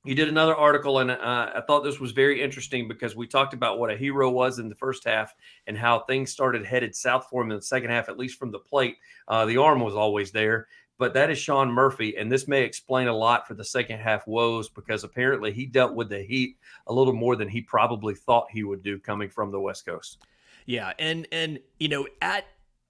You 0.04 0.16
did 0.16 0.28
another 0.28 0.56
article, 0.56 0.98
and 0.98 1.12
uh, 1.12 1.52
I 1.54 1.60
thought 1.64 1.84
this 1.84 2.00
was 2.00 2.10
very 2.10 2.42
interesting 2.42 2.88
because 2.88 3.14
we 3.14 3.28
talked 3.28 3.54
about 3.54 3.78
what 3.78 3.88
a 3.88 3.96
hero 3.96 4.28
was 4.30 4.58
in 4.58 4.68
the 4.68 4.74
first 4.74 5.04
half 5.04 5.32
and 5.68 5.78
how 5.78 6.00
things 6.00 6.32
started 6.32 6.66
headed 6.66 6.96
south 6.96 7.28
for 7.30 7.40
him 7.40 7.52
in 7.52 7.56
the 7.56 7.62
second 7.62 7.90
half, 7.90 8.08
at 8.08 8.18
least 8.18 8.36
from 8.36 8.50
the 8.50 8.58
plate. 8.58 8.96
Uh, 9.28 9.46
the 9.46 9.58
arm 9.58 9.78
was 9.78 9.94
always 9.94 10.32
there 10.32 10.66
but 11.02 11.14
that 11.14 11.30
is 11.30 11.38
Sean 11.38 11.68
Murphy. 11.68 12.16
And 12.16 12.30
this 12.30 12.46
may 12.46 12.62
explain 12.62 13.08
a 13.08 13.12
lot 13.12 13.48
for 13.48 13.54
the 13.54 13.64
second 13.64 13.98
half 13.98 14.24
woes 14.28 14.68
because 14.68 15.02
apparently 15.02 15.50
he 15.50 15.66
dealt 15.66 15.94
with 15.94 16.08
the 16.08 16.22
heat 16.22 16.58
a 16.86 16.94
little 16.94 17.12
more 17.12 17.34
than 17.34 17.48
he 17.48 17.60
probably 17.60 18.14
thought 18.14 18.46
he 18.52 18.62
would 18.62 18.84
do 18.84 19.00
coming 19.00 19.28
from 19.28 19.50
the 19.50 19.58
West 19.58 19.84
Coast. 19.84 20.18
Yeah. 20.64 20.92
And, 21.00 21.26
and, 21.32 21.58
you 21.80 21.88
know, 21.88 22.06
at, 22.20 22.44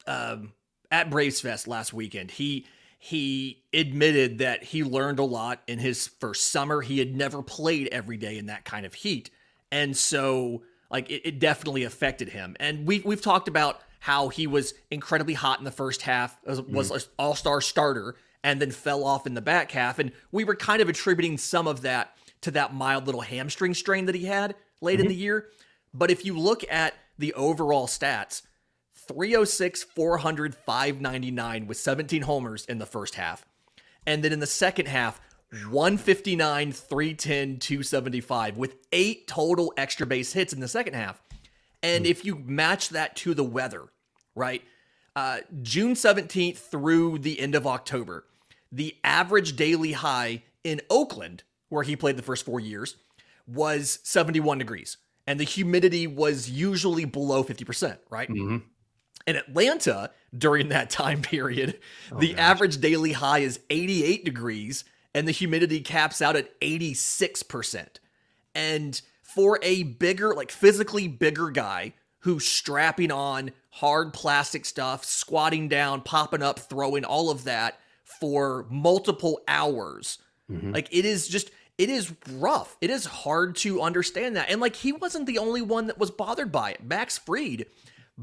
um, 0.06 0.52
at 0.90 1.08
Braves 1.08 1.40
Fest 1.40 1.66
last 1.66 1.94
weekend, 1.94 2.30
he, 2.30 2.66
he 2.98 3.64
admitted 3.72 4.40
that 4.40 4.62
he 4.62 4.84
learned 4.84 5.18
a 5.18 5.24
lot 5.24 5.62
in 5.66 5.78
his 5.78 6.08
first 6.20 6.50
summer. 6.50 6.82
He 6.82 6.98
had 6.98 7.16
never 7.16 7.42
played 7.42 7.88
every 7.92 8.18
day 8.18 8.36
in 8.36 8.44
that 8.48 8.66
kind 8.66 8.84
of 8.84 8.92
heat. 8.92 9.30
And 9.70 9.96
so, 9.96 10.64
like, 10.90 11.08
it, 11.10 11.22
it 11.24 11.38
definitely 11.38 11.84
affected 11.84 12.28
him. 12.28 12.56
And 12.60 12.86
we, 12.86 13.00
we've 13.06 13.22
talked 13.22 13.48
about 13.48 13.80
how 14.02 14.28
he 14.28 14.48
was 14.48 14.74
incredibly 14.90 15.34
hot 15.34 15.60
in 15.60 15.64
the 15.64 15.70
first 15.70 16.02
half, 16.02 16.36
was 16.44 16.60
mm. 16.60 16.94
an 16.96 17.00
all 17.20 17.36
star 17.36 17.60
starter, 17.60 18.16
and 18.42 18.60
then 18.60 18.72
fell 18.72 19.04
off 19.04 19.28
in 19.28 19.34
the 19.34 19.40
back 19.40 19.70
half. 19.70 20.00
And 20.00 20.10
we 20.32 20.42
were 20.42 20.56
kind 20.56 20.82
of 20.82 20.88
attributing 20.88 21.38
some 21.38 21.68
of 21.68 21.82
that 21.82 22.16
to 22.40 22.50
that 22.50 22.74
mild 22.74 23.06
little 23.06 23.20
hamstring 23.20 23.74
strain 23.74 24.06
that 24.06 24.16
he 24.16 24.24
had 24.24 24.56
late 24.80 24.94
mm-hmm. 24.94 25.02
in 25.02 25.08
the 25.08 25.14
year. 25.14 25.46
But 25.94 26.10
if 26.10 26.24
you 26.24 26.36
look 26.36 26.64
at 26.68 26.94
the 27.16 27.32
overall 27.34 27.86
stats, 27.86 28.42
306, 29.06 29.84
400, 29.84 30.56
599 30.56 31.68
with 31.68 31.76
17 31.76 32.22
homers 32.22 32.64
in 32.66 32.78
the 32.78 32.86
first 32.86 33.14
half. 33.14 33.44
And 34.04 34.24
then 34.24 34.32
in 34.32 34.40
the 34.40 34.46
second 34.48 34.88
half, 34.88 35.20
159, 35.70 36.72
310, 36.72 37.58
275 37.58 38.56
with 38.56 38.74
eight 38.90 39.28
total 39.28 39.72
extra 39.76 40.06
base 40.08 40.32
hits 40.32 40.52
in 40.52 40.58
the 40.58 40.66
second 40.66 40.94
half. 40.94 41.22
And 41.82 42.04
hmm. 42.04 42.10
if 42.10 42.24
you 42.24 42.36
match 42.36 42.90
that 42.90 43.16
to 43.16 43.34
the 43.34 43.44
weather, 43.44 43.88
right? 44.34 44.62
Uh, 45.14 45.38
June 45.60 45.94
17th 45.94 46.56
through 46.56 47.18
the 47.18 47.38
end 47.38 47.54
of 47.54 47.66
October, 47.66 48.24
the 48.70 48.96
average 49.04 49.56
daily 49.56 49.92
high 49.92 50.42
in 50.64 50.80
Oakland, 50.88 51.42
where 51.68 51.82
he 51.82 51.96
played 51.96 52.16
the 52.16 52.22
first 52.22 52.44
four 52.44 52.60
years, 52.60 52.96
was 53.46 53.98
71 54.02 54.58
degrees. 54.58 54.96
And 55.26 55.38
the 55.38 55.44
humidity 55.44 56.06
was 56.06 56.50
usually 56.50 57.04
below 57.04 57.44
50%, 57.44 57.98
right? 58.10 58.28
Mm-hmm. 58.28 58.58
In 59.26 59.36
Atlanta, 59.36 60.10
during 60.36 60.68
that 60.68 60.90
time 60.90 61.22
period, 61.22 61.78
oh, 62.10 62.18
the 62.18 62.30
gosh. 62.32 62.40
average 62.40 62.80
daily 62.80 63.12
high 63.12 63.40
is 63.40 63.60
88 63.70 64.24
degrees 64.24 64.84
and 65.14 65.28
the 65.28 65.32
humidity 65.32 65.80
caps 65.80 66.22
out 66.22 66.36
at 66.36 66.58
86%. 66.60 67.86
And 68.54 69.00
for 69.34 69.58
a 69.62 69.82
bigger, 69.84 70.34
like 70.34 70.50
physically 70.50 71.08
bigger 71.08 71.50
guy 71.50 71.94
who's 72.20 72.46
strapping 72.46 73.10
on 73.10 73.50
hard 73.70 74.12
plastic 74.12 74.64
stuff, 74.64 75.04
squatting 75.04 75.68
down, 75.68 76.02
popping 76.02 76.42
up, 76.42 76.58
throwing 76.58 77.04
all 77.04 77.30
of 77.30 77.44
that 77.44 77.80
for 78.20 78.66
multiple 78.70 79.40
hours. 79.48 80.18
Mm-hmm. 80.50 80.72
Like 80.72 80.88
it 80.90 81.04
is 81.04 81.28
just 81.28 81.50
it 81.78 81.88
is 81.88 82.12
rough. 82.32 82.76
It 82.80 82.90
is 82.90 83.06
hard 83.06 83.56
to 83.56 83.80
understand 83.80 84.36
that. 84.36 84.50
And 84.50 84.60
like 84.60 84.76
he 84.76 84.92
wasn't 84.92 85.26
the 85.26 85.38
only 85.38 85.62
one 85.62 85.86
that 85.86 85.98
was 85.98 86.10
bothered 86.10 86.52
by 86.52 86.72
it. 86.72 86.84
Max 86.84 87.18
Fried 87.18 87.66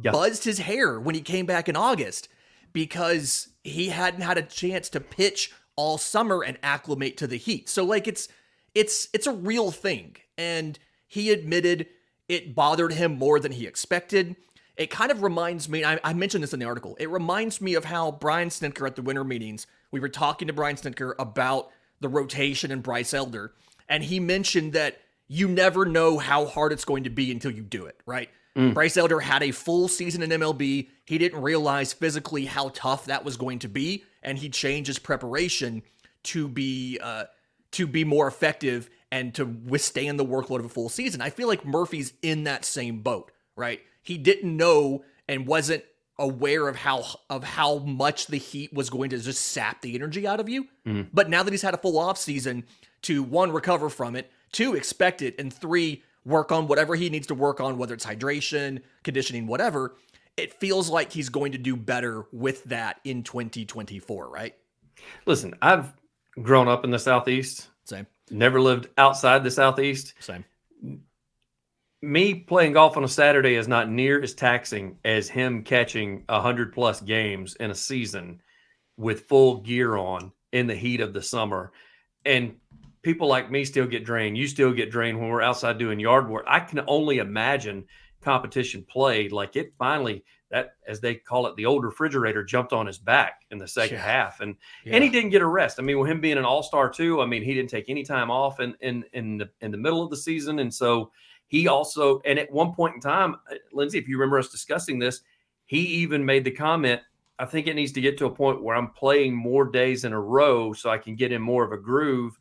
yeah. 0.01 0.11
buzzed 0.11 0.43
his 0.43 0.59
hair 0.59 0.99
when 0.99 1.15
he 1.15 1.21
came 1.21 1.45
back 1.45 1.67
in 1.67 1.75
August 1.75 2.29
because 2.71 3.49
he 3.63 3.89
hadn't 3.89 4.21
had 4.21 4.37
a 4.37 4.43
chance 4.43 4.89
to 4.89 4.99
pitch 4.99 5.51
all 5.75 5.97
summer 5.97 6.43
and 6.43 6.57
acclimate 6.61 7.17
to 7.17 7.27
the 7.27 7.37
heat. 7.37 7.67
So 7.67 7.83
like 7.83 8.07
it's 8.07 8.27
it's 8.75 9.09
it's 9.13 9.27
a 9.27 9.33
real 9.33 9.71
thing. 9.71 10.15
And 10.37 10.77
he 11.09 11.31
admitted 11.31 11.87
it 12.29 12.55
bothered 12.55 12.93
him 12.93 13.17
more 13.17 13.39
than 13.39 13.51
he 13.51 13.67
expected. 13.67 14.37
It 14.77 14.89
kind 14.89 15.11
of 15.11 15.23
reminds 15.23 15.67
me, 15.67 15.83
I, 15.83 15.99
I, 16.05 16.13
mentioned 16.13 16.41
this 16.41 16.53
in 16.53 16.59
the 16.59 16.65
article, 16.65 16.95
it 17.01 17.09
reminds 17.09 17.59
me 17.59 17.73
of 17.73 17.83
how 17.83 18.11
Brian 18.13 18.47
Snitker 18.47 18.87
at 18.87 18.95
the 18.95 19.01
winter 19.01 19.25
meetings, 19.25 19.67
we 19.91 19.99
were 19.99 20.07
talking 20.07 20.47
to 20.47 20.53
Brian 20.53 20.77
Snitker 20.77 21.15
about 21.19 21.71
the 21.99 22.07
rotation 22.07 22.71
and 22.71 22.81
Bryce 22.81 23.13
Elder, 23.13 23.51
and 23.89 24.03
he 24.03 24.21
mentioned 24.21 24.71
that 24.73 25.01
you 25.27 25.49
never 25.49 25.85
know 25.85 26.17
how 26.17 26.45
hard 26.45 26.71
it's 26.71 26.85
going 26.85 27.03
to 27.03 27.09
be 27.09 27.29
until 27.29 27.51
you 27.51 27.61
do 27.61 27.87
it, 27.87 27.99
right? 28.05 28.29
Mm. 28.55 28.73
Bryce 28.73 28.95
Elder 28.95 29.19
had 29.19 29.43
a 29.43 29.51
full 29.51 29.87
season 29.87 30.21
in 30.21 30.29
MLB. 30.29 30.87
He 31.05 31.17
didn't 31.17 31.41
realize 31.41 31.91
physically 31.91 32.45
how 32.45 32.69
tough 32.73 33.05
that 33.05 33.25
was 33.25 33.35
going 33.35 33.59
to 33.59 33.67
be, 33.67 34.05
and 34.23 34.37
he 34.37 34.49
changed 34.49 34.87
his 34.87 34.99
preparation 34.99 35.83
to 36.23 36.47
be 36.47 36.99
uh, 37.01 37.25
to 37.71 37.85
be 37.85 38.03
more 38.03 38.27
effective 38.27 38.89
and 39.11 39.33
to 39.35 39.45
withstand 39.45 40.19
the 40.19 40.25
workload 40.25 40.59
of 40.59 40.65
a 40.65 40.69
full 40.69 40.89
season. 40.89 41.21
I 41.21 41.29
feel 41.29 41.47
like 41.47 41.65
Murphy's 41.65 42.13
in 42.21 42.43
that 42.43 42.65
same 42.65 43.01
boat, 43.01 43.31
right? 43.55 43.81
He 44.01 44.17
didn't 44.17 44.55
know 44.55 45.03
and 45.27 45.47
wasn't 45.47 45.83
aware 46.17 46.67
of 46.67 46.75
how 46.75 47.05
of 47.29 47.43
how 47.43 47.77
much 47.79 48.27
the 48.27 48.37
heat 48.37 48.73
was 48.73 48.89
going 48.89 49.09
to 49.11 49.17
just 49.17 49.41
sap 49.41 49.81
the 49.81 49.95
energy 49.95 50.27
out 50.27 50.39
of 50.39 50.49
you. 50.49 50.65
Mm-hmm. 50.85 51.03
But 51.13 51.29
now 51.29 51.43
that 51.43 51.51
he's 51.51 51.61
had 51.61 51.73
a 51.73 51.77
full 51.77 51.97
off 51.97 52.17
season 52.17 52.65
to 53.03 53.23
one 53.23 53.51
recover 53.51 53.89
from 53.89 54.15
it, 54.15 54.29
two 54.51 54.75
expect 54.75 55.21
it, 55.21 55.35
and 55.39 55.51
three 55.51 56.03
work 56.25 56.51
on 56.51 56.67
whatever 56.67 56.95
he 56.95 57.09
needs 57.09 57.27
to 57.27 57.35
work 57.35 57.61
on, 57.61 57.77
whether 57.77 57.93
it's 57.93 58.05
hydration, 58.05 58.81
conditioning, 59.03 59.47
whatever. 59.47 59.95
It 60.37 60.53
feels 60.53 60.89
like 60.89 61.11
he's 61.11 61.29
going 61.29 61.53
to 61.53 61.57
do 61.57 61.75
better 61.75 62.25
with 62.31 62.63
that 62.65 62.99
in 63.03 63.23
2024, 63.23 64.29
right? 64.29 64.55
Listen, 65.25 65.53
I've 65.61 65.93
grown 66.41 66.67
up 66.67 66.85
in 66.85 66.91
the 66.91 66.99
southeast. 66.99 67.67
Same. 67.83 68.07
Never 68.31 68.61
lived 68.61 68.87
outside 68.97 69.43
the 69.43 69.51
southeast. 69.51 70.13
Same. 70.19 70.45
Me 72.01 72.33
playing 72.33 72.73
golf 72.73 72.95
on 72.95 73.03
a 73.03 73.09
Saturday 73.09 73.55
is 73.55 73.67
not 73.67 73.89
near 73.89 74.21
as 74.21 74.33
taxing 74.33 74.97
as 75.03 75.27
him 75.27 75.63
catching 75.63 76.23
a 76.29 76.39
hundred 76.39 76.73
plus 76.73 77.01
games 77.01 77.55
in 77.55 77.71
a 77.71 77.75
season 77.75 78.41
with 78.97 79.27
full 79.27 79.57
gear 79.61 79.97
on 79.97 80.31
in 80.53 80.67
the 80.67 80.75
heat 80.75 81.01
of 81.01 81.13
the 81.13 81.21
summer. 81.21 81.71
And 82.25 82.55
people 83.01 83.27
like 83.27 83.51
me 83.51 83.65
still 83.65 83.85
get 83.85 84.05
drained. 84.05 84.37
You 84.37 84.47
still 84.47 84.71
get 84.71 84.91
drained 84.91 85.19
when 85.19 85.29
we're 85.29 85.41
outside 85.41 85.77
doing 85.77 85.99
yard 85.99 86.29
work. 86.29 86.45
I 86.47 86.59
can 86.59 86.81
only 86.87 87.17
imagine 87.17 87.85
competition 88.21 88.85
played, 88.89 89.31
Like 89.31 89.55
it 89.55 89.73
finally 89.77 90.23
that 90.51 90.75
as 90.87 90.99
they 90.99 91.15
call 91.15 91.45
it, 91.45 91.55
the 91.55 91.65
old 91.65 91.83
refrigerator 91.83 92.43
jumped 92.43 92.73
on 92.73 92.87
his 92.87 92.97
back 92.97 93.41
in 93.51 93.59
the 93.59 93.67
second 93.67 93.97
yeah. 93.97 94.03
half, 94.03 94.39
and 94.41 94.55
yeah. 94.83 94.95
and 94.95 95.03
he 95.03 95.09
didn't 95.09 95.29
get 95.29 95.41
a 95.41 95.47
rest. 95.47 95.79
I 95.79 95.83
mean, 95.83 95.99
with 95.99 96.09
him 96.09 96.19
being 96.19 96.37
an 96.37 96.45
all 96.45 96.63
star 96.63 96.89
too, 96.89 97.21
I 97.21 97.25
mean, 97.25 97.43
he 97.43 97.53
didn't 97.53 97.69
take 97.69 97.89
any 97.89 98.03
time 98.03 98.31
off 98.31 98.59
in 98.59 98.75
in 98.81 99.03
in 99.13 99.37
the 99.37 99.49
in 99.61 99.71
the 99.71 99.77
middle 99.77 100.03
of 100.03 100.09
the 100.09 100.17
season, 100.17 100.59
and 100.59 100.73
so 100.73 101.11
he 101.47 101.67
also 101.67 102.19
and 102.25 102.39
at 102.39 102.51
one 102.51 102.73
point 102.73 102.95
in 102.95 103.01
time, 103.01 103.35
uh, 103.51 103.55
Lindsay, 103.73 103.99
if 103.99 104.07
you 104.07 104.17
remember 104.17 104.39
us 104.39 104.49
discussing 104.49 104.97
this, 104.97 105.21
he 105.65 105.79
even 105.79 106.25
made 106.25 106.43
the 106.43 106.51
comment 106.51 107.01
I 107.39 107.45
think 107.45 107.67
it 107.67 107.75
needs 107.75 107.93
to 107.93 108.01
get 108.01 108.17
to 108.17 108.25
a 108.25 108.29
point 108.29 108.61
where 108.61 108.75
I'm 108.75 108.91
playing 108.91 109.33
more 109.33 109.63
days 109.63 110.03
in 110.03 110.11
a 110.11 110.19
row 110.19 110.73
so 110.73 110.89
I 110.89 110.97
can 110.97 111.15
get 111.15 111.31
in 111.31 111.41
more 111.41 111.63
of 111.63 111.71
a 111.71 111.77
groove. 111.77 112.37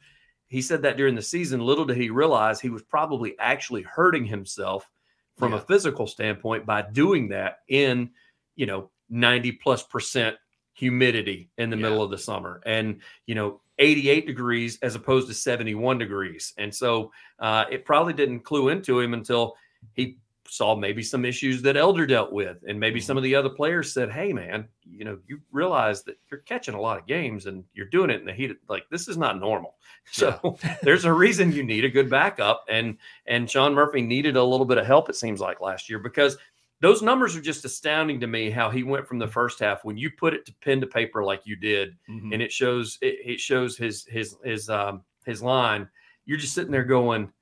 He 0.48 0.60
said 0.60 0.82
that 0.82 0.96
during 0.96 1.14
the 1.14 1.22
season. 1.22 1.60
Little 1.60 1.84
did 1.84 1.96
he 1.96 2.10
realize 2.10 2.60
he 2.60 2.68
was 2.68 2.82
probably 2.82 3.38
actually 3.38 3.82
hurting 3.82 4.24
himself 4.24 4.90
from 5.38 5.52
yeah. 5.52 5.58
a 5.58 5.62
physical 5.62 6.06
standpoint 6.06 6.66
by 6.66 6.82
doing 6.82 7.28
that 7.28 7.60
in, 7.68 8.10
you 8.56 8.66
know, 8.66 8.90
90 9.08 9.52
plus 9.52 9.82
percent 9.82 10.36
humidity 10.74 11.50
in 11.58 11.70
the 11.70 11.76
yeah. 11.76 11.82
middle 11.82 12.02
of 12.02 12.10
the 12.10 12.18
summer 12.18 12.60
and, 12.66 13.00
you 13.26 13.34
know, 13.34 13.60
88 13.78 14.26
degrees 14.26 14.78
as 14.82 14.94
opposed 14.94 15.28
to 15.28 15.34
71 15.34 15.98
degrees. 15.98 16.52
And 16.58 16.74
so 16.74 17.12
uh, 17.38 17.64
it 17.70 17.84
probably 17.84 18.12
didn't 18.12 18.40
clue 18.40 18.68
into 18.68 19.00
him 19.00 19.14
until 19.14 19.56
he 19.94 20.18
saw 20.48 20.74
maybe 20.74 21.02
some 21.02 21.24
issues 21.24 21.62
that 21.62 21.76
Elder 21.76 22.06
dealt 22.06 22.32
with, 22.32 22.58
and 22.66 22.78
maybe 22.78 23.00
some 23.00 23.14
mm-hmm. 23.14 23.18
of 23.18 23.24
the 23.24 23.34
other 23.34 23.50
players 23.50 23.92
said, 23.92 24.10
"Hey, 24.10 24.32
man, 24.32 24.68
you 24.84 25.04
know, 25.04 25.18
you 25.26 25.40
realize 25.52 26.02
that 26.04 26.18
you're 26.30 26.40
catching 26.40 26.74
a 26.74 26.80
lot 26.80 26.98
of 26.98 27.06
games 27.06 27.46
and 27.46 27.64
you're 27.74 27.86
doing 27.86 28.10
it 28.10 28.20
in 28.20 28.26
the 28.26 28.32
heat. 28.32 28.50
Of, 28.50 28.56
like 28.68 28.84
this 28.90 29.08
is 29.08 29.16
not 29.16 29.40
normal. 29.40 29.76
So 30.10 30.56
yeah. 30.64 30.76
there's 30.82 31.04
a 31.04 31.12
reason 31.12 31.52
you 31.52 31.62
need 31.62 31.84
a 31.84 31.90
good 31.90 32.08
backup." 32.08 32.64
And 32.68 32.96
and 33.26 33.50
Sean 33.50 33.74
Murphy 33.74 34.00
needed 34.02 34.36
a 34.36 34.44
little 34.44 34.66
bit 34.66 34.78
of 34.78 34.86
help. 34.86 35.08
It 35.08 35.16
seems 35.16 35.40
like 35.40 35.60
last 35.60 35.88
year 35.90 35.98
because 35.98 36.38
those 36.80 37.02
numbers 37.02 37.36
are 37.36 37.40
just 37.40 37.64
astounding 37.64 38.20
to 38.20 38.26
me. 38.26 38.50
How 38.50 38.70
he 38.70 38.82
went 38.82 39.06
from 39.06 39.18
the 39.18 39.26
first 39.26 39.58
half 39.58 39.84
when 39.84 39.96
you 39.96 40.10
put 40.10 40.34
it 40.34 40.46
to 40.46 40.54
pen 40.62 40.80
to 40.80 40.86
paper 40.86 41.24
like 41.24 41.42
you 41.44 41.56
did, 41.56 41.96
mm-hmm. 42.08 42.32
and 42.32 42.42
it 42.42 42.52
shows 42.52 42.98
it, 43.02 43.16
it 43.24 43.40
shows 43.40 43.76
his 43.76 44.04
his 44.06 44.36
his 44.44 44.70
um 44.70 45.02
his 45.26 45.42
line. 45.42 45.88
You're 46.24 46.38
just 46.38 46.54
sitting 46.54 46.72
there 46.72 46.84
going, 46.84 47.32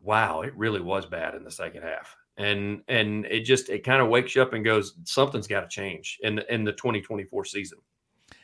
"Wow, 0.00 0.42
it 0.42 0.56
really 0.56 0.80
was 0.80 1.06
bad 1.06 1.34
in 1.34 1.44
the 1.44 1.50
second 1.50 1.82
half." 1.82 2.16
And 2.38 2.82
and 2.88 3.26
it 3.26 3.40
just 3.40 3.68
it 3.68 3.84
kind 3.84 4.00
of 4.00 4.08
wakes 4.08 4.34
you 4.34 4.42
up 4.42 4.52
and 4.52 4.64
goes 4.64 4.94
something's 5.04 5.48
got 5.48 5.60
to 5.62 5.68
change 5.68 6.18
in 6.22 6.36
the, 6.36 6.54
in 6.54 6.64
the 6.64 6.72
2024 6.72 7.44
season. 7.44 7.78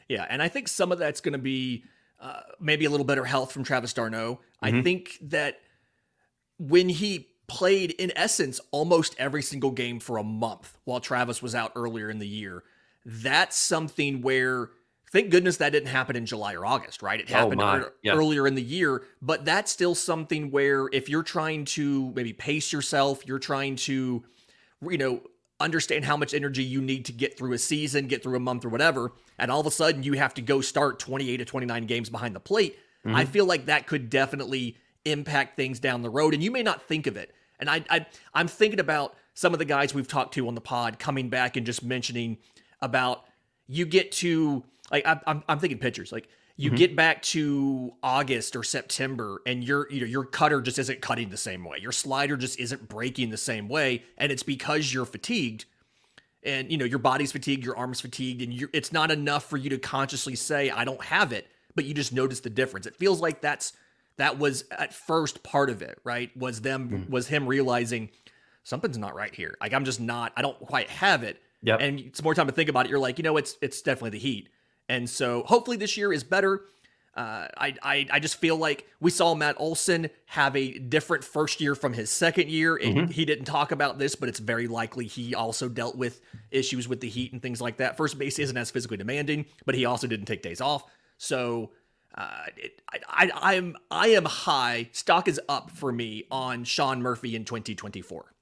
Yeah, 0.08 0.26
and 0.28 0.42
I 0.42 0.48
think 0.48 0.68
some 0.68 0.92
of 0.92 0.98
that's 0.98 1.20
going 1.20 1.32
to 1.32 1.38
be 1.38 1.84
uh, 2.20 2.40
maybe 2.60 2.84
a 2.84 2.90
little 2.90 3.06
better 3.06 3.24
health 3.24 3.52
from 3.52 3.64
Travis 3.64 3.92
d'Arnaud. 3.92 4.34
Mm-hmm. 4.34 4.78
I 4.78 4.82
think 4.82 5.18
that 5.22 5.60
when 6.58 6.88
he 6.88 7.28
played 7.46 7.92
in 7.92 8.12
essence 8.16 8.60
almost 8.70 9.14
every 9.18 9.42
single 9.42 9.70
game 9.70 10.00
for 10.00 10.16
a 10.16 10.24
month 10.24 10.78
while 10.84 11.00
Travis 11.00 11.42
was 11.42 11.54
out 11.54 11.72
earlier 11.76 12.10
in 12.10 12.18
the 12.18 12.28
year, 12.28 12.64
that's 13.04 13.56
something 13.56 14.22
where 14.22 14.70
Thank 15.14 15.30
goodness 15.30 15.58
that 15.58 15.70
didn't 15.70 15.90
happen 15.90 16.16
in 16.16 16.26
July 16.26 16.54
or 16.54 16.66
August, 16.66 17.00
right? 17.00 17.20
It 17.20 17.30
oh, 17.30 17.34
happened 17.34 17.62
oh 17.62 17.66
er- 17.66 17.94
yeah. 18.02 18.14
earlier 18.14 18.48
in 18.48 18.56
the 18.56 18.62
year, 18.62 19.04
but 19.22 19.44
that's 19.44 19.70
still 19.70 19.94
something 19.94 20.50
where 20.50 20.88
if 20.92 21.08
you're 21.08 21.22
trying 21.22 21.66
to 21.66 22.10
maybe 22.16 22.32
pace 22.32 22.72
yourself, 22.72 23.24
you're 23.24 23.38
trying 23.38 23.76
to, 23.76 24.24
you 24.82 24.98
know, 24.98 25.22
understand 25.60 26.04
how 26.04 26.16
much 26.16 26.34
energy 26.34 26.64
you 26.64 26.82
need 26.82 27.04
to 27.04 27.12
get 27.12 27.38
through 27.38 27.52
a 27.52 27.58
season, 27.58 28.08
get 28.08 28.24
through 28.24 28.34
a 28.34 28.40
month 28.40 28.64
or 28.64 28.70
whatever, 28.70 29.12
and 29.38 29.52
all 29.52 29.60
of 29.60 29.68
a 29.68 29.70
sudden 29.70 30.02
you 30.02 30.14
have 30.14 30.34
to 30.34 30.42
go 30.42 30.60
start 30.60 30.98
28 30.98 31.36
to 31.36 31.44
29 31.44 31.86
games 31.86 32.10
behind 32.10 32.34
the 32.34 32.40
plate. 32.40 32.76
Mm-hmm. 33.06 33.14
I 33.14 33.24
feel 33.24 33.46
like 33.46 33.66
that 33.66 33.86
could 33.86 34.10
definitely 34.10 34.76
impact 35.04 35.54
things 35.54 35.78
down 35.78 36.02
the 36.02 36.10
road, 36.10 36.34
and 36.34 36.42
you 36.42 36.50
may 36.50 36.64
not 36.64 36.82
think 36.88 37.06
of 37.06 37.16
it. 37.16 37.32
And 37.60 37.70
I, 37.70 37.84
I 37.88 38.06
I'm 38.34 38.48
thinking 38.48 38.80
about 38.80 39.14
some 39.32 39.52
of 39.52 39.60
the 39.60 39.64
guys 39.64 39.94
we've 39.94 40.08
talked 40.08 40.34
to 40.34 40.48
on 40.48 40.56
the 40.56 40.60
pod 40.60 40.98
coming 40.98 41.28
back 41.28 41.56
and 41.56 41.64
just 41.64 41.84
mentioning 41.84 42.38
about 42.82 43.22
you 43.68 43.86
get 43.86 44.10
to 44.10 44.64
like 44.94 45.20
I'm, 45.26 45.42
I'm 45.48 45.58
thinking 45.58 45.78
pitchers. 45.78 46.12
Like 46.12 46.28
you 46.56 46.70
mm-hmm. 46.70 46.76
get 46.76 46.96
back 46.96 47.22
to 47.22 47.92
August 48.02 48.54
or 48.54 48.62
September, 48.62 49.42
and 49.44 49.64
your 49.64 49.90
you 49.90 50.00
know 50.00 50.06
your 50.06 50.24
cutter 50.24 50.60
just 50.60 50.78
isn't 50.78 51.00
cutting 51.00 51.30
the 51.30 51.36
same 51.36 51.64
way. 51.64 51.78
Your 51.80 51.92
slider 51.92 52.36
just 52.36 52.60
isn't 52.60 52.88
breaking 52.88 53.30
the 53.30 53.36
same 53.36 53.68
way, 53.68 54.04
and 54.16 54.30
it's 54.30 54.44
because 54.44 54.92
you're 54.94 55.04
fatigued, 55.04 55.64
and 56.44 56.70
you 56.70 56.78
know 56.78 56.84
your 56.84 57.00
body's 57.00 57.32
fatigued, 57.32 57.64
your 57.64 57.76
arms 57.76 58.00
fatigued, 58.00 58.40
and 58.40 58.54
you 58.54 58.68
it's 58.72 58.92
not 58.92 59.10
enough 59.10 59.44
for 59.50 59.56
you 59.56 59.70
to 59.70 59.78
consciously 59.78 60.36
say 60.36 60.70
I 60.70 60.84
don't 60.84 61.02
have 61.02 61.32
it, 61.32 61.48
but 61.74 61.84
you 61.84 61.92
just 61.92 62.12
notice 62.12 62.40
the 62.40 62.50
difference. 62.50 62.86
It 62.86 62.94
feels 62.94 63.20
like 63.20 63.40
that's 63.40 63.72
that 64.16 64.38
was 64.38 64.64
at 64.70 64.94
first 64.94 65.42
part 65.42 65.70
of 65.70 65.82
it, 65.82 65.98
right? 66.04 66.34
Was 66.36 66.60
them 66.60 66.88
mm-hmm. 66.88 67.12
was 67.12 67.26
him 67.26 67.48
realizing 67.48 68.10
something's 68.62 68.96
not 68.96 69.16
right 69.16 69.34
here. 69.34 69.56
Like 69.60 69.74
I'm 69.74 69.84
just 69.84 70.00
not. 70.00 70.32
I 70.36 70.42
don't 70.42 70.58
quite 70.60 70.88
have 70.88 71.24
it. 71.24 71.42
Yep. 71.62 71.80
And 71.80 71.98
it's 71.98 72.22
more 72.22 72.34
time 72.34 72.46
to 72.46 72.52
think 72.52 72.68
about 72.68 72.86
it. 72.86 72.90
You're 72.90 72.98
like, 73.00 73.18
you 73.18 73.24
know, 73.24 73.36
it's 73.36 73.56
it's 73.60 73.82
definitely 73.82 74.10
the 74.10 74.18
heat. 74.18 74.50
And 74.88 75.08
so 75.08 75.42
hopefully 75.44 75.76
this 75.76 75.96
year 75.96 76.12
is 76.12 76.24
better. 76.24 76.62
Uh, 77.16 77.46
I, 77.56 77.74
I 77.82 78.06
I 78.10 78.18
just 78.18 78.36
feel 78.36 78.56
like 78.56 78.88
we 78.98 79.10
saw 79.10 79.36
Matt 79.36 79.54
Olson 79.58 80.10
have 80.26 80.56
a 80.56 80.78
different 80.78 81.22
first 81.22 81.60
year 81.60 81.76
from 81.76 81.92
his 81.92 82.10
second 82.10 82.50
year. 82.50 82.76
Mm-hmm. 82.76 83.06
He 83.06 83.24
didn't 83.24 83.44
talk 83.44 83.70
about 83.70 84.00
this, 84.00 84.16
but 84.16 84.28
it's 84.28 84.40
very 84.40 84.66
likely 84.66 85.06
he 85.06 85.32
also 85.32 85.68
dealt 85.68 85.96
with 85.96 86.20
issues 86.50 86.88
with 86.88 87.00
the 87.00 87.08
heat 87.08 87.32
and 87.32 87.40
things 87.40 87.60
like 87.60 87.76
that. 87.76 87.96
First 87.96 88.18
base 88.18 88.40
isn't 88.40 88.56
as 88.56 88.72
physically 88.72 88.96
demanding, 88.96 89.46
but 89.64 89.76
he 89.76 89.84
also 89.84 90.08
didn't 90.08 90.26
take 90.26 90.42
days 90.42 90.60
off. 90.60 90.90
So 91.16 91.70
uh, 92.16 92.46
it, 92.56 92.82
I, 92.92 92.98
I, 93.08 93.54
I'm 93.54 93.76
I 93.92 94.08
am 94.08 94.24
high. 94.24 94.88
Stock 94.90 95.28
is 95.28 95.40
up 95.48 95.70
for 95.70 95.92
me 95.92 96.24
on 96.32 96.64
Sean 96.64 97.00
Murphy 97.00 97.36
in 97.36 97.44
2024. 97.44 98.33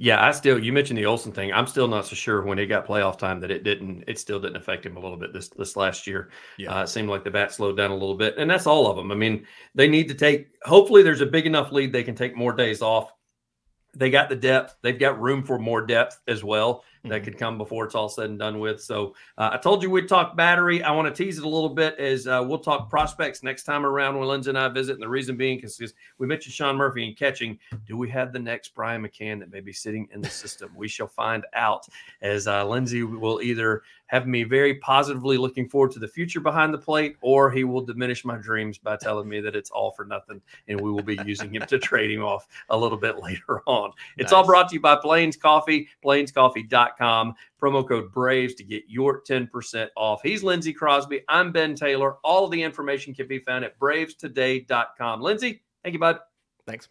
Yeah, 0.00 0.24
I 0.24 0.30
still 0.30 0.62
you 0.62 0.72
mentioned 0.72 0.98
the 0.98 1.06
Olson 1.06 1.32
thing. 1.32 1.52
I'm 1.52 1.66
still 1.66 1.88
not 1.88 2.06
so 2.06 2.14
sure 2.14 2.42
when 2.42 2.58
it 2.58 2.66
got 2.66 2.86
playoff 2.86 3.18
time 3.18 3.40
that 3.40 3.50
it 3.50 3.64
didn't 3.64 4.04
it 4.06 4.18
still 4.18 4.38
didn't 4.38 4.56
affect 4.56 4.86
him 4.86 4.96
a 4.96 5.00
little 5.00 5.16
bit 5.16 5.32
this 5.32 5.48
this 5.48 5.76
last 5.76 6.06
year. 6.06 6.30
Yeah. 6.56 6.78
Uh, 6.78 6.82
it 6.84 6.88
seemed 6.88 7.08
like 7.08 7.24
the 7.24 7.30
bat 7.30 7.52
slowed 7.52 7.76
down 7.76 7.90
a 7.90 7.96
little 7.96 8.14
bit, 8.14 8.36
and 8.38 8.48
that's 8.48 8.66
all 8.66 8.86
of 8.88 8.96
them. 8.96 9.10
I 9.10 9.16
mean, 9.16 9.44
they 9.74 9.88
need 9.88 10.06
to 10.08 10.14
take. 10.14 10.50
Hopefully, 10.62 11.02
there's 11.02 11.20
a 11.20 11.26
big 11.26 11.46
enough 11.46 11.72
lead 11.72 11.92
they 11.92 12.04
can 12.04 12.14
take 12.14 12.36
more 12.36 12.52
days 12.52 12.80
off. 12.80 13.12
They 13.96 14.10
got 14.10 14.28
the 14.28 14.36
depth. 14.36 14.76
They've 14.82 14.98
got 14.98 15.20
room 15.20 15.42
for 15.42 15.58
more 15.58 15.84
depth 15.84 16.20
as 16.28 16.44
well 16.44 16.84
mm-hmm. 16.98 17.10
that 17.10 17.24
could 17.24 17.38
come 17.38 17.58
before 17.58 17.84
it's 17.84 17.94
all 17.94 18.08
said 18.08 18.30
and 18.30 18.38
done 18.38 18.60
with. 18.60 18.82
So 18.82 19.14
uh, 19.36 19.50
I 19.52 19.56
told 19.56 19.82
you 19.82 19.90
we'd 19.90 20.08
talk 20.08 20.36
battery. 20.36 20.82
I 20.82 20.90
want 20.92 21.14
to 21.14 21.24
tease 21.24 21.38
it 21.38 21.44
a 21.44 21.48
little 21.48 21.68
bit 21.68 21.98
as 21.98 22.26
uh, 22.26 22.44
we'll 22.46 22.58
talk 22.58 22.90
prospects 22.90 23.42
next 23.42 23.64
time 23.64 23.84
around 23.84 24.18
when 24.18 24.28
Lindsay 24.28 24.50
and 24.50 24.58
I 24.58 24.68
visit. 24.68 24.94
And 24.94 25.02
the 25.02 25.08
reason 25.08 25.36
being 25.36 25.58
because 25.58 25.80
we 26.18 26.26
mentioned 26.26 26.54
Sean 26.54 26.76
Murphy 26.76 27.06
and 27.06 27.16
catching. 27.16 27.58
Do 27.86 27.96
we 27.96 28.08
have 28.10 28.32
the 28.32 28.38
next 28.38 28.74
Brian 28.74 29.02
McCann 29.02 29.40
that 29.40 29.50
may 29.50 29.60
be 29.60 29.72
sitting 29.72 30.08
in 30.12 30.20
the 30.20 30.28
system? 30.28 30.68
we 30.74 30.88
shall 30.88 31.08
find 31.08 31.44
out 31.54 31.86
as 32.22 32.46
uh, 32.46 32.66
Lindsay 32.66 33.02
will 33.02 33.40
either 33.42 33.82
have 34.06 34.26
me 34.26 34.42
very 34.42 34.76
positively 34.76 35.36
looking 35.36 35.68
forward 35.68 35.90
to 35.92 35.98
the 35.98 36.08
future 36.08 36.40
behind 36.40 36.72
the 36.72 36.78
plate, 36.78 37.16
or 37.20 37.50
he 37.50 37.64
will 37.64 37.82
diminish 37.82 38.24
my 38.24 38.36
dreams 38.36 38.78
by 38.78 38.96
telling 38.96 39.28
me 39.28 39.40
that 39.40 39.54
it's 39.54 39.70
all 39.70 39.90
for 39.90 40.04
nothing 40.04 40.40
and 40.66 40.80
we 40.80 40.90
will 40.90 41.02
be 41.02 41.18
using 41.26 41.54
him 41.54 41.62
to 41.66 41.78
trade 41.78 42.10
him 42.10 42.24
off 42.24 42.48
a 42.70 42.76
little 42.76 42.98
bit 42.98 43.18
later 43.22 43.62
on. 43.66 43.92
It's 44.16 44.32
nice. 44.32 44.36
all 44.36 44.46
brought 44.46 44.68
to 44.70 44.74
you 44.74 44.80
by 44.80 44.96
Plains 44.96 45.36
Coffee, 45.36 45.88
plainscoffee.com. 46.02 46.87
Promo 46.96 47.86
code 47.86 48.12
BRAVES 48.12 48.54
to 48.54 48.64
get 48.64 48.84
your 48.88 49.22
10% 49.22 49.88
off. 49.96 50.20
He's 50.22 50.42
Lindsay 50.42 50.72
Crosby. 50.72 51.22
I'm 51.28 51.52
Ben 51.52 51.74
Taylor. 51.74 52.16
All 52.24 52.48
the 52.48 52.62
information 52.62 53.14
can 53.14 53.26
be 53.26 53.38
found 53.38 53.64
at 53.64 53.78
bravestoday.com. 53.78 55.20
Lindsay, 55.20 55.62
thank 55.82 55.92
you, 55.92 55.98
bud. 55.98 56.18
Thanks. 56.66 56.88